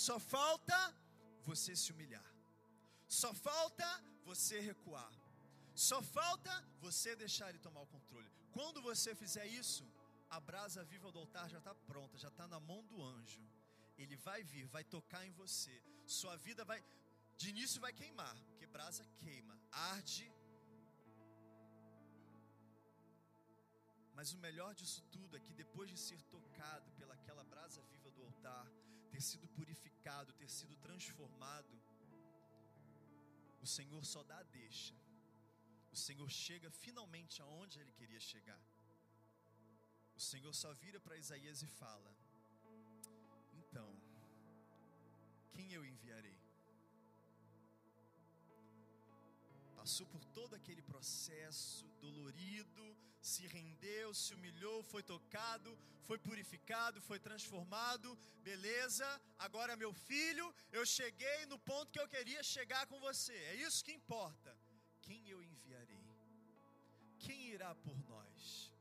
[0.05, 0.77] Só falta
[1.49, 2.29] você se humilhar.
[3.07, 3.87] Só falta
[4.25, 5.13] você recuar.
[5.75, 8.29] Só falta você deixar ele tomar o controle.
[8.51, 9.85] Quando você fizer isso,
[10.29, 13.41] a brasa viva do altar já está pronta, já está na mão do anjo.
[13.97, 15.75] Ele vai vir, vai tocar em você.
[16.05, 16.83] Sua vida vai,
[17.37, 20.31] de início vai queimar, porque brasa queima, arde.
[24.13, 28.23] Mas o melhor disso tudo é que depois de ser tocado pelaquela brasa viva do
[28.23, 28.67] altar,
[29.11, 31.81] ter sido purificado, ter sido transformado,
[33.61, 35.02] o Senhor só dá a deixa.
[35.95, 38.61] O Senhor chega finalmente aonde ele queria chegar.
[40.19, 42.11] O Senhor só vira para Isaías e fala:
[43.61, 43.89] então,
[45.53, 46.39] quem eu enviarei?
[49.79, 52.85] Passou por todo aquele processo dolorido,
[53.31, 55.71] se rendeu, se humilhou, foi tocado,
[56.07, 58.17] foi purificado, foi transformado.
[58.49, 63.35] Beleza, agora meu filho, eu cheguei no ponto que eu queria chegar com você.
[63.53, 64.51] É isso que importa.
[65.01, 65.72] Quem eu enviarei?
[67.25, 68.71] Quem irá por nós?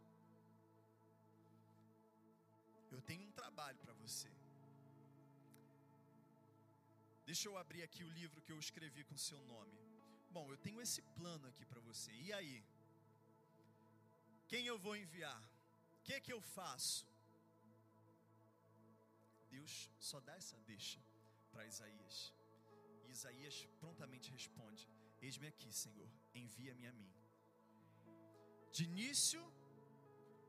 [2.94, 4.30] Eu tenho um trabalho para você.
[7.30, 9.78] Deixa eu abrir aqui o livro que eu escrevi com seu nome.
[10.36, 12.12] Bom, eu tenho esse plano aqui para você.
[12.26, 12.56] E aí?
[14.48, 15.42] Quem eu vou enviar?
[15.96, 17.06] O que que eu faço?
[19.54, 19.72] Deus
[20.10, 21.00] só dá essa deixa
[21.52, 22.16] para Isaías.
[23.06, 24.88] E Isaías prontamente responde:
[25.20, 27.21] Eis-me aqui, Senhor, envia-me a mim.
[28.72, 29.42] De início,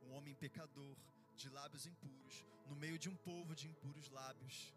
[0.04, 0.96] um homem pecador,
[1.36, 4.74] de lábios impuros, no meio de um povo de impuros lábios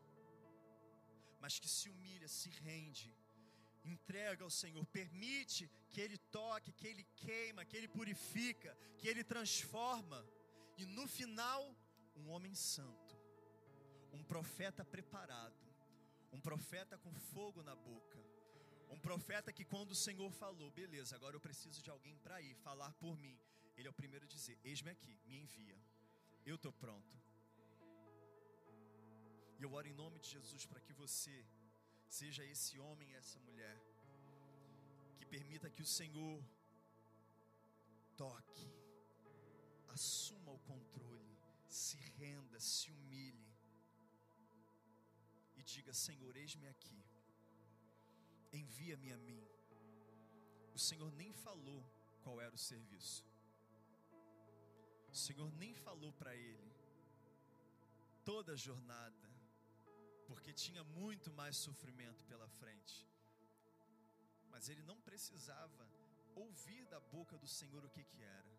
[1.47, 3.15] mas que se humilha, se rende,
[3.85, 9.23] entrega ao Senhor, permite que Ele toque, que Ele queima, que Ele purifica, que Ele
[9.23, 10.27] transforma,
[10.77, 11.63] e no final,
[12.17, 13.17] um homem santo,
[14.13, 15.65] um profeta preparado,
[16.33, 18.19] um profeta com fogo na boca,
[18.95, 22.55] um profeta que, quando o Senhor falou, beleza, agora eu preciso de alguém para ir
[22.55, 23.39] falar por mim,
[23.77, 25.79] ele é o primeiro a dizer: Eis-me aqui, me envia,
[26.45, 27.15] eu estou pronto.
[29.59, 31.37] E eu oro em nome de Jesus para que você
[32.09, 33.77] seja esse homem essa mulher
[35.17, 36.43] que permita que o Senhor
[38.17, 38.67] toque,
[39.89, 43.47] assuma o controle, se renda, se humilhe
[45.57, 47.03] e diga: Senhor, eis-me aqui,
[48.53, 49.43] envia-me a mim.
[50.75, 51.85] O Senhor nem falou
[52.23, 53.25] qual era o serviço,
[55.11, 56.71] o Senhor nem falou para ele
[58.25, 59.27] toda a jornada
[60.27, 63.09] porque tinha muito mais sofrimento pela frente.
[64.51, 65.89] Mas ele não precisava
[66.35, 68.53] ouvir da boca do Senhor o que, que era.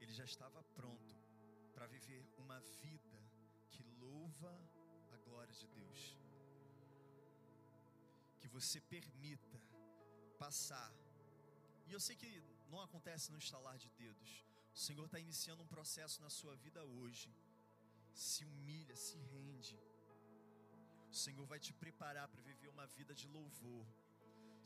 [0.00, 1.14] Ele já estava pronto
[1.74, 3.18] para viver uma vida
[3.70, 4.52] que louva
[5.12, 6.16] a glória de Deus.
[8.58, 9.58] Você permita
[10.44, 10.90] passar.
[11.88, 12.30] E eu sei que
[12.72, 14.30] não acontece no estalar de dedos.
[14.76, 17.30] O Senhor está iniciando um processo na sua vida hoje.
[18.26, 19.78] Se humilha, se rende
[21.12, 23.86] o Senhor vai te preparar para viver uma vida de louvor.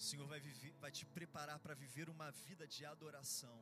[0.01, 3.59] O Senhor vai, viver, vai te preparar para viver uma vida de adoração.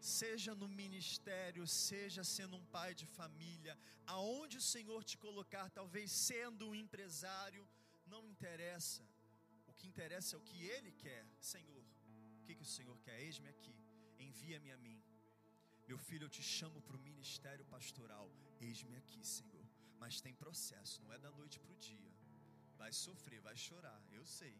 [0.00, 3.74] Seja no ministério, seja sendo um pai de família,
[4.06, 7.68] aonde o Senhor te colocar, talvez sendo um empresário,
[8.06, 9.02] não interessa.
[9.80, 11.22] Que interessa é o que Ele quer.
[11.52, 11.84] Senhor,
[12.40, 13.18] o que, que o Senhor quer?
[13.26, 13.74] Eis-me aqui,
[14.28, 14.98] envia-me a mim.
[15.90, 18.26] Meu filho, eu te chamo para o ministério pastoral.
[18.66, 19.64] Eis-me aqui, Senhor.
[20.02, 22.12] Mas tem processo, não é da noite para o dia.
[22.82, 24.54] Vai sofrer, vai chorar, eu sei.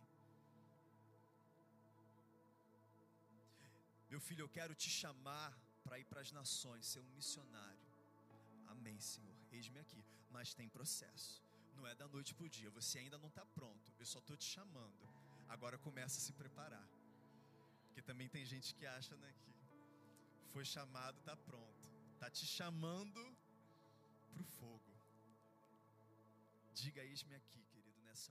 [4.12, 5.50] Meu filho, eu quero te chamar
[5.84, 7.86] para ir para as nações, ser um missionário.
[8.74, 9.38] Amém, Senhor.
[9.52, 10.02] Eis-me aqui.
[10.34, 11.32] Mas tem processo.
[11.80, 12.70] Não é da noite para o dia.
[12.78, 13.90] Você ainda não está pronto.
[13.98, 15.08] Eu só estou te chamando.
[15.48, 16.86] Agora começa a se preparar.
[17.86, 19.50] Porque também tem gente que acha né, que
[20.52, 21.88] foi chamado, está pronto.
[22.12, 23.22] Está te chamando
[24.30, 24.92] para o fogo.
[26.74, 27.98] Diga: Eis-me aqui, querido.
[28.02, 28.30] nessa